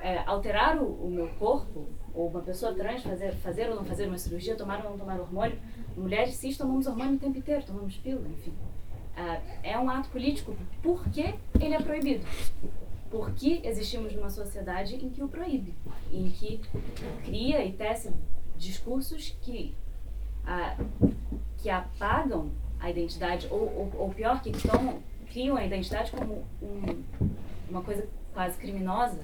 [0.00, 4.06] é, alterar o, o, meu corpo, ou uma pessoa trans fazer, fazer ou não fazer
[4.06, 5.58] uma cirurgia, tomar ou não tomar hormônio,
[5.96, 8.54] mulheres cis tomamos hormônio o tempo inteiro, tomamos pílula, enfim.
[9.16, 12.24] É, é um ato político porque ele é proibido.
[13.12, 15.72] Porque existimos numa sociedade em que o proíbe,
[16.10, 16.60] em que
[17.24, 18.10] cria e tece
[18.56, 19.72] discursos que,
[21.58, 27.04] que apagam a identidade, ou, ou, ou pior, que estão, criam a identidade como um,
[27.68, 29.20] uma coisa quase criminosa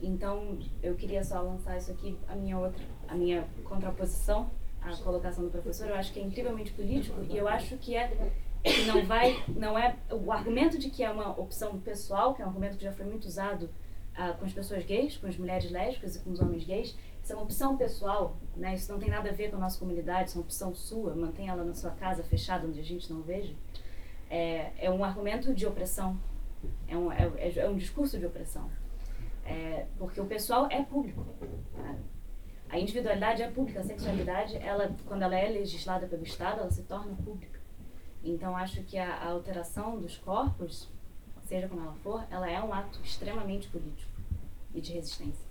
[0.00, 4.48] então, eu queria só lançar isso aqui, a minha outra, a minha contraposição
[4.80, 5.88] à colocação do professor.
[5.88, 8.30] Eu acho que é incrivelmente político e eu acho que é
[8.62, 12.44] que não vai, não é o argumento de que é uma opção pessoal, que é
[12.44, 13.70] um argumento que já foi muito usado
[14.14, 16.96] uh, com as pessoas gays, com as mulheres lésbicas e com os homens gays.
[17.22, 18.74] Isso é uma opção pessoal, né?
[18.74, 21.14] Isso não tem nada a ver com a nossa comunidade, isso é uma opção sua.
[21.14, 23.54] Mantém ela na sua casa fechada onde a gente não veja.
[24.30, 26.18] É, é um argumento de opressão.
[26.88, 28.70] É um, é, é um discurso de opressão.
[29.44, 31.24] É, porque o pessoal é público.
[31.76, 31.98] Né?
[32.70, 36.82] A individualidade é pública, a sexualidade, ela, quando ela é legislada pelo Estado, ela se
[36.82, 37.57] torna pública.
[38.22, 40.88] Então, acho que a, a alteração dos corpos,
[41.46, 44.10] seja como ela for, ela é um ato extremamente político
[44.74, 45.48] e de resistência.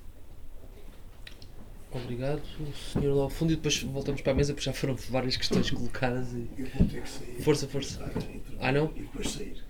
[1.89, 2.41] Obrigado,
[2.76, 3.15] Sr.
[3.15, 6.34] lá ao fundo, e depois voltamos para a mesa, porque já foram várias questões colocadas.
[6.34, 6.49] E...
[6.57, 7.41] Eu vou ter que sair.
[7.41, 8.11] Força, força.
[8.60, 8.91] Ah, não?
[8.95, 9.64] E depois sair.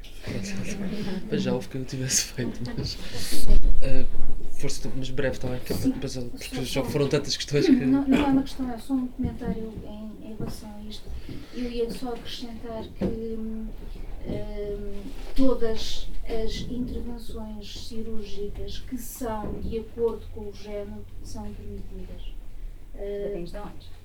[1.32, 2.96] Mas já houve que eu não tivesse feito, mas.
[2.96, 4.28] Uh,
[4.58, 7.72] força, mas breve também, que é depois, porque já foram tantas questões que.
[7.72, 11.10] Não, não é uma questão, é só um comentário em, em relação a isto.
[11.54, 13.68] Eu ia só acrescentar que hum,
[15.36, 22.36] todas as intervenções cirúrgicas que são de acordo com o género são permitidas.
[22.96, 23.98] Onde?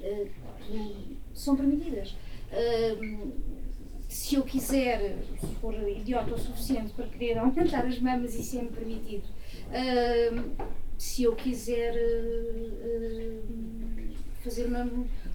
[0.00, 2.14] Uh, são permitidas.
[2.52, 3.32] Uh,
[4.12, 8.68] se eu quiser, se for idiota o suficiente para querer aumentar as mamas, isso é-me
[8.68, 9.24] permitido.
[9.68, 10.66] Uh,
[10.98, 11.94] se eu quiser
[14.44, 14.88] fazer uma,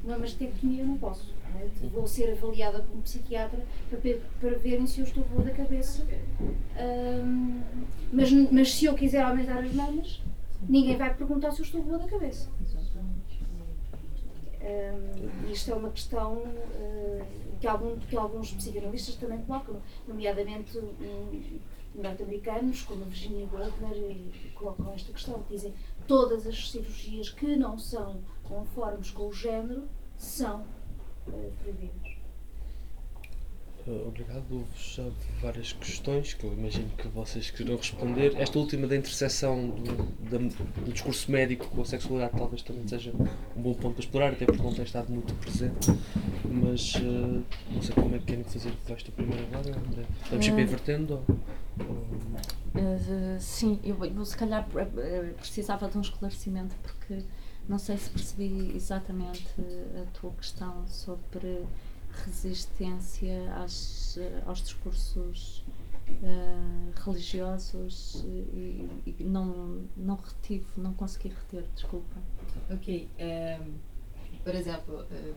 [0.03, 1.33] uma mastectomia, não posso.
[1.55, 1.69] Né?
[1.91, 3.99] Vou ser avaliada por um psiquiatra para,
[4.39, 6.05] para verem se eu estou boa da cabeça.
[8.13, 10.21] mas, mas se eu quiser aumentar as mamas,
[10.69, 12.47] ninguém vai perguntar se eu estou boa da cabeça.
[14.67, 17.25] Um, isto é uma questão uh,
[17.57, 21.59] que, algum, que alguns psicanalistas também colocam, nomeadamente um,
[21.95, 24.17] norte-americanos, como Virginia Goldner,
[24.55, 25.41] colocam esta questão.
[25.49, 25.73] Dizem
[26.05, 29.87] todas as cirurgias que não são conformes com o género
[30.17, 30.65] são
[31.27, 32.06] uh, proibidas.
[33.87, 34.43] Eh, obrigado.
[34.51, 35.03] Houve já
[35.41, 38.35] várias questões que eu imagino que vocês queiram responder.
[38.37, 39.95] Esta última da interseção do,
[40.29, 43.13] do, discurso médico com a sexualidade talvez também seja
[43.55, 45.87] um bom ponto a explorar, até porque não tem estado muito presente.
[46.43, 49.71] Mas uh, não sei como é que querem fazer esta primeira vaga.
[50.29, 51.23] Vamos ir para invertendo?
[51.79, 54.67] Uh, sim, eu, eu se calhar
[55.37, 57.23] precisava de um esclarecimento porque
[57.69, 59.47] não sei se percebi exatamente
[60.01, 61.63] a tua questão sobre
[62.25, 65.63] resistência às, aos discursos
[66.09, 72.15] uh, religiosos e, e, não, não retive, não consegui reter, desculpa.
[72.69, 73.09] Ok.
[73.17, 73.59] É,
[74.43, 75.33] por exemplo, é,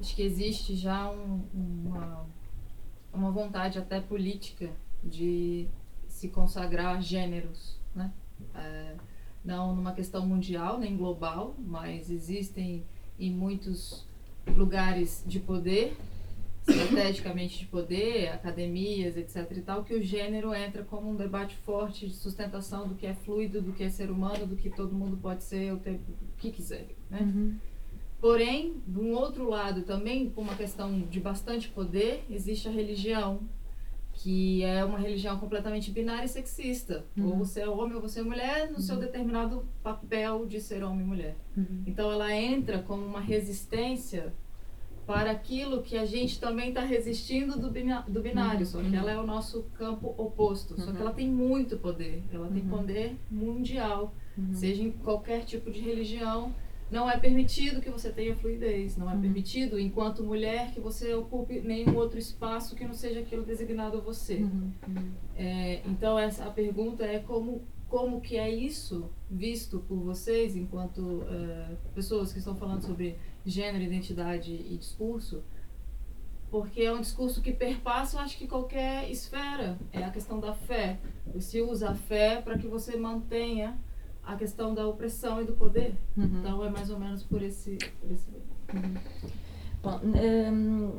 [0.00, 2.26] acho que existe já um, uma,
[3.12, 4.70] uma vontade até política
[5.02, 5.68] de
[6.08, 8.12] se consagrar gêneros, né?
[8.54, 8.96] É,
[9.44, 12.84] não numa questão mundial nem global, mas existem
[13.18, 14.07] em muitos
[14.56, 15.96] lugares de poder,
[16.66, 19.50] estrategicamente de poder, academias, etc.
[19.56, 23.14] e tal, que o gênero entra como um debate forte de sustentação do que é
[23.14, 25.80] fluido, do que é ser humano, do que todo mundo pode ser, o
[26.36, 26.88] que quiser.
[27.10, 27.20] Né?
[27.20, 27.56] Uhum.
[28.20, 33.40] Porém, de um outro lado, também com uma questão de bastante poder, existe a religião,
[34.18, 37.04] que é uma religião completamente binária e sexista.
[37.16, 37.28] Uhum.
[37.28, 38.80] Ou você é homem ou você é mulher, no uhum.
[38.80, 41.36] seu determinado papel de ser homem e mulher.
[41.56, 41.84] Uhum.
[41.86, 44.32] Então ela entra como uma resistência
[45.06, 48.94] para aquilo que a gente também está resistindo do, do binário, só que uhum.
[48.94, 50.78] ela é o nosso campo oposto.
[50.80, 51.02] Só que uhum.
[51.02, 52.68] ela tem muito poder, ela tem uhum.
[52.68, 54.12] poder mundial,
[54.52, 56.54] seja em qualquer tipo de religião
[56.90, 59.20] não é permitido que você tenha fluidez, não é uhum.
[59.20, 64.00] permitido, enquanto mulher, que você ocupe nenhum outro espaço que não seja aquilo designado a
[64.00, 64.36] você.
[64.36, 64.72] Uhum.
[64.86, 65.12] Uhum.
[65.36, 71.22] É, então, essa, a pergunta é como como que é isso visto por vocês enquanto
[71.30, 73.16] eh, pessoas que estão falando sobre
[73.46, 75.42] gênero, identidade e discurso,
[76.50, 79.78] porque é um discurso que perpassa, eu acho que qualquer esfera.
[79.92, 80.98] É a questão da fé.
[81.34, 83.78] Você usa a fé para que você mantenha
[84.32, 85.94] a questão da opressão e do poder.
[86.16, 86.24] Uhum.
[86.40, 88.26] Então é mais ou menos por esse, por esse
[89.82, 90.92] Bom, hum,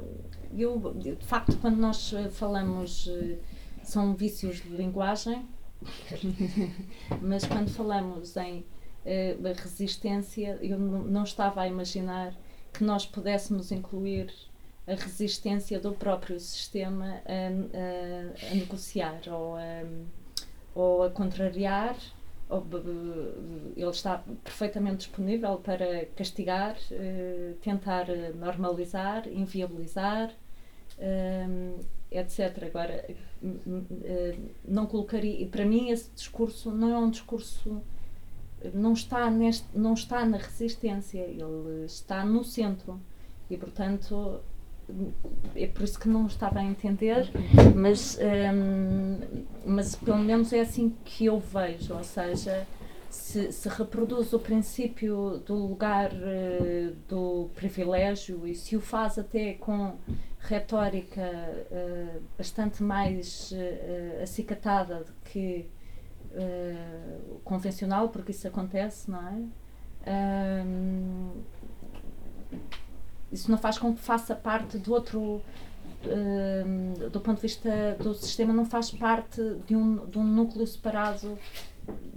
[0.57, 3.37] eu, de facto, quando nós eh, falamos, eh,
[3.83, 5.45] são vícios de linguagem,
[7.21, 8.65] mas quando falamos em
[9.05, 12.33] eh, resistência, eu não não estava a imaginar
[12.73, 14.31] que nós pudéssemos incluir
[14.87, 19.83] a resistência do próprio sistema a, a- a negociar ou a,
[20.73, 21.95] ou a contrariar.
[23.77, 30.33] Ele está perfeitamente disponível para castigar, eh, tentar eh, normalizar, inviabilizar,
[30.99, 31.77] hum,
[32.11, 32.63] etc.
[32.63, 33.05] Agora,
[34.03, 34.35] eh,
[34.65, 35.45] não colocaria.
[35.47, 37.81] Para mim, esse discurso não é um discurso.
[38.73, 42.99] Não está, neste, não está na resistência, ele está no centro.
[43.49, 44.41] E, portanto,
[45.55, 47.29] é por isso que não estava a entender,
[47.75, 48.17] mas,
[48.53, 49.17] hum,
[49.65, 52.67] mas pelo menos é assim que eu vejo, ou seja,
[53.09, 59.53] se, se reproduz o princípio do lugar eh, do privilégio e se o faz até
[59.53, 59.97] com
[60.39, 65.67] retórica eh, bastante mais eh, acicatada do que
[67.43, 70.63] convencional, porque isso acontece, não é?
[70.63, 71.31] Hum,
[73.31, 75.41] isso não faz com que faça parte do outro
[76.05, 80.65] hum, do ponto de vista do sistema não faz parte de um, de um núcleo
[80.65, 81.37] separado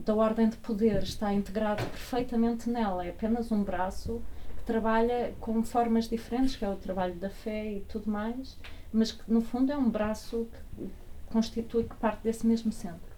[0.05, 1.03] da ordem de poder.
[1.03, 3.05] Está integrado perfeitamente nela.
[3.05, 4.23] É apenas um braço
[4.59, 8.57] que trabalha com formas diferentes que é o trabalho da fé e tudo mais
[8.93, 10.91] mas que no fundo é um braço que
[11.33, 13.13] constitui que parte desse mesmo centro.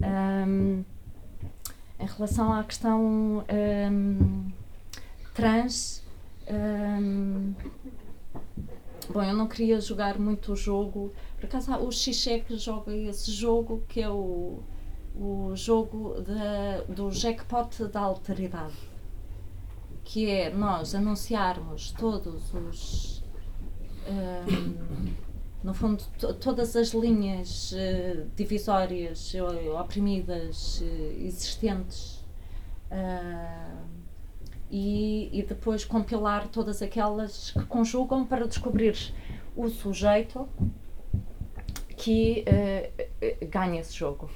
[0.00, 0.84] Hum,
[1.98, 3.44] em relação à questão
[3.90, 4.50] hum,
[5.34, 6.01] trans
[6.48, 7.54] Hum,
[9.12, 11.12] bom, eu não queria jogar muito o jogo.
[11.38, 11.90] Por acaso, o
[12.40, 14.60] que joga esse jogo, que é o,
[15.16, 18.74] o jogo da, do jackpot da alteridade.
[20.04, 23.22] Que é nós anunciarmos todos os.
[24.08, 25.12] hum,
[25.62, 32.20] no fundo, to- todas as linhas eh, divisórias eh, oprimidas eh, existentes.
[34.72, 38.96] E, e depois compilar todas aquelas que conjugam para descobrir
[39.54, 40.48] o sujeito
[41.94, 42.90] que eh,
[43.50, 44.30] ganha esse jogo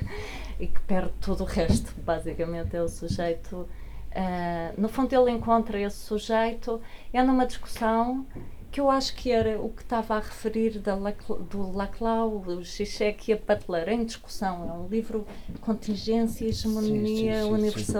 [0.58, 1.94] e que perde todo o resto.
[2.00, 3.68] Basicamente, é o sujeito.
[4.10, 6.80] eh, no fundo, ele encontra esse sujeito,
[7.12, 8.26] é numa discussão
[8.72, 13.30] que eu acho que era o que estava a referir da do Laclau, o Zizek
[13.30, 14.68] e a Butler, em discussão.
[14.68, 15.26] É um livro
[15.60, 17.92] contingência, hegemonia, Sim, sim, sim, sim.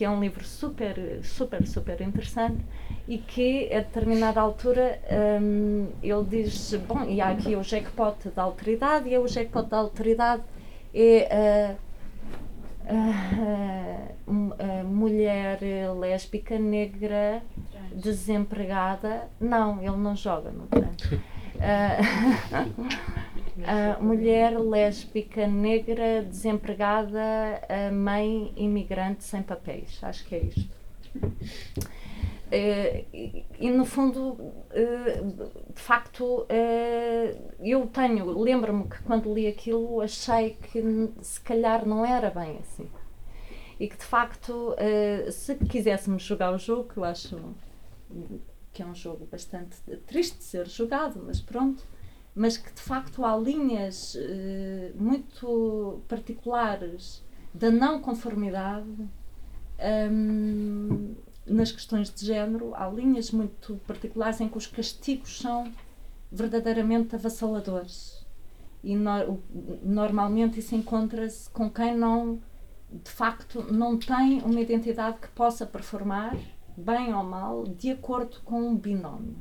[0.00, 2.64] Que é um livro super, super, super interessante
[3.06, 4.98] e que a determinada altura
[5.42, 9.76] hum, ele diz, bom, e há aqui o jackpot da alteridade e o jackpot da
[9.76, 10.42] alteridade
[10.94, 11.76] é
[12.88, 12.96] a, a,
[14.26, 15.58] a, a mulher
[15.98, 17.42] lésbica negra
[17.94, 19.28] desempregada.
[19.38, 21.10] Não, ele não joga no trans.
[23.66, 27.60] A mulher lésbica negra desempregada,
[27.92, 29.98] mãe imigrante sem papéis.
[30.02, 30.68] Acho que é isto.
[32.52, 34.36] Eh, e, e, no fundo,
[34.72, 35.22] eh,
[35.72, 40.82] de facto, eh, eu tenho, lembro-me que quando li aquilo achei que
[41.22, 42.88] se calhar não era bem assim.
[43.78, 44.76] E que de facto,
[45.32, 47.38] se quiséssemos jogar o jogo, que eu acho
[48.74, 49.74] que é um jogo bastante
[50.06, 51.82] triste de ser jogado, mas pronto,
[52.42, 57.22] mas que de facto há linhas eh, muito particulares
[57.52, 58.88] da não conformidade
[60.10, 61.14] hum,
[61.46, 65.70] nas questões de género, há linhas muito particulares em que os castigos são
[66.32, 68.26] verdadeiramente avassaladores.
[68.82, 69.42] E no-
[69.82, 72.40] normalmente isso encontra-se com quem não,
[72.90, 76.34] de facto, não tem uma identidade que possa performar,
[76.74, 79.36] bem ou mal, de acordo com um binómio.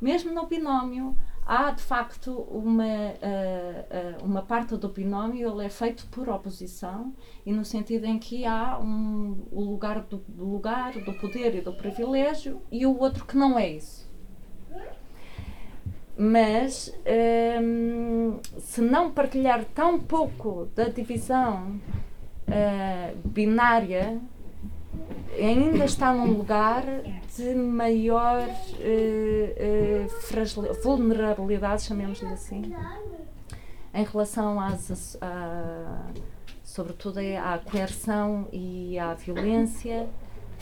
[0.00, 1.14] Mesmo no binómio,
[1.50, 2.84] há de facto uma,
[3.20, 7.12] ah, uma parte do binómio, ele é feito por oposição
[7.44, 11.60] e no sentido em que há um, o lugar do, do lugar, do poder e
[11.60, 14.08] do privilégio e o outro que não é isso.
[16.16, 16.94] Mas
[17.60, 21.80] hum, se não partilhar tão pouco da divisão
[22.46, 24.20] ah, binária,
[25.38, 26.84] ainda está num lugar
[27.36, 28.42] de maior
[28.80, 32.62] eh, fragili- vulnerabilidade, chamemos-lhe assim,
[33.94, 36.06] em relação às, a-
[36.64, 40.08] sobretudo é à coerção e à violência,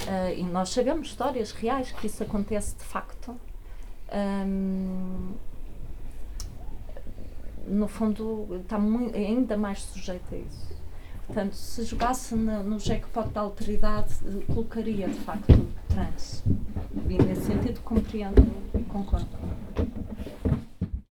[0.06, 3.34] uh, e nós sabemos histórias reais que isso acontece de facto.
[4.10, 5.32] Um,
[7.66, 10.67] no fundo, está muito, ainda mais sujeito a isso.
[11.28, 14.14] Portanto, se jogasse no, no jackpot da alteridade,
[14.46, 16.42] colocaria de facto trans.
[17.06, 18.42] E nesse sentido compreendo
[18.74, 19.28] e concordo.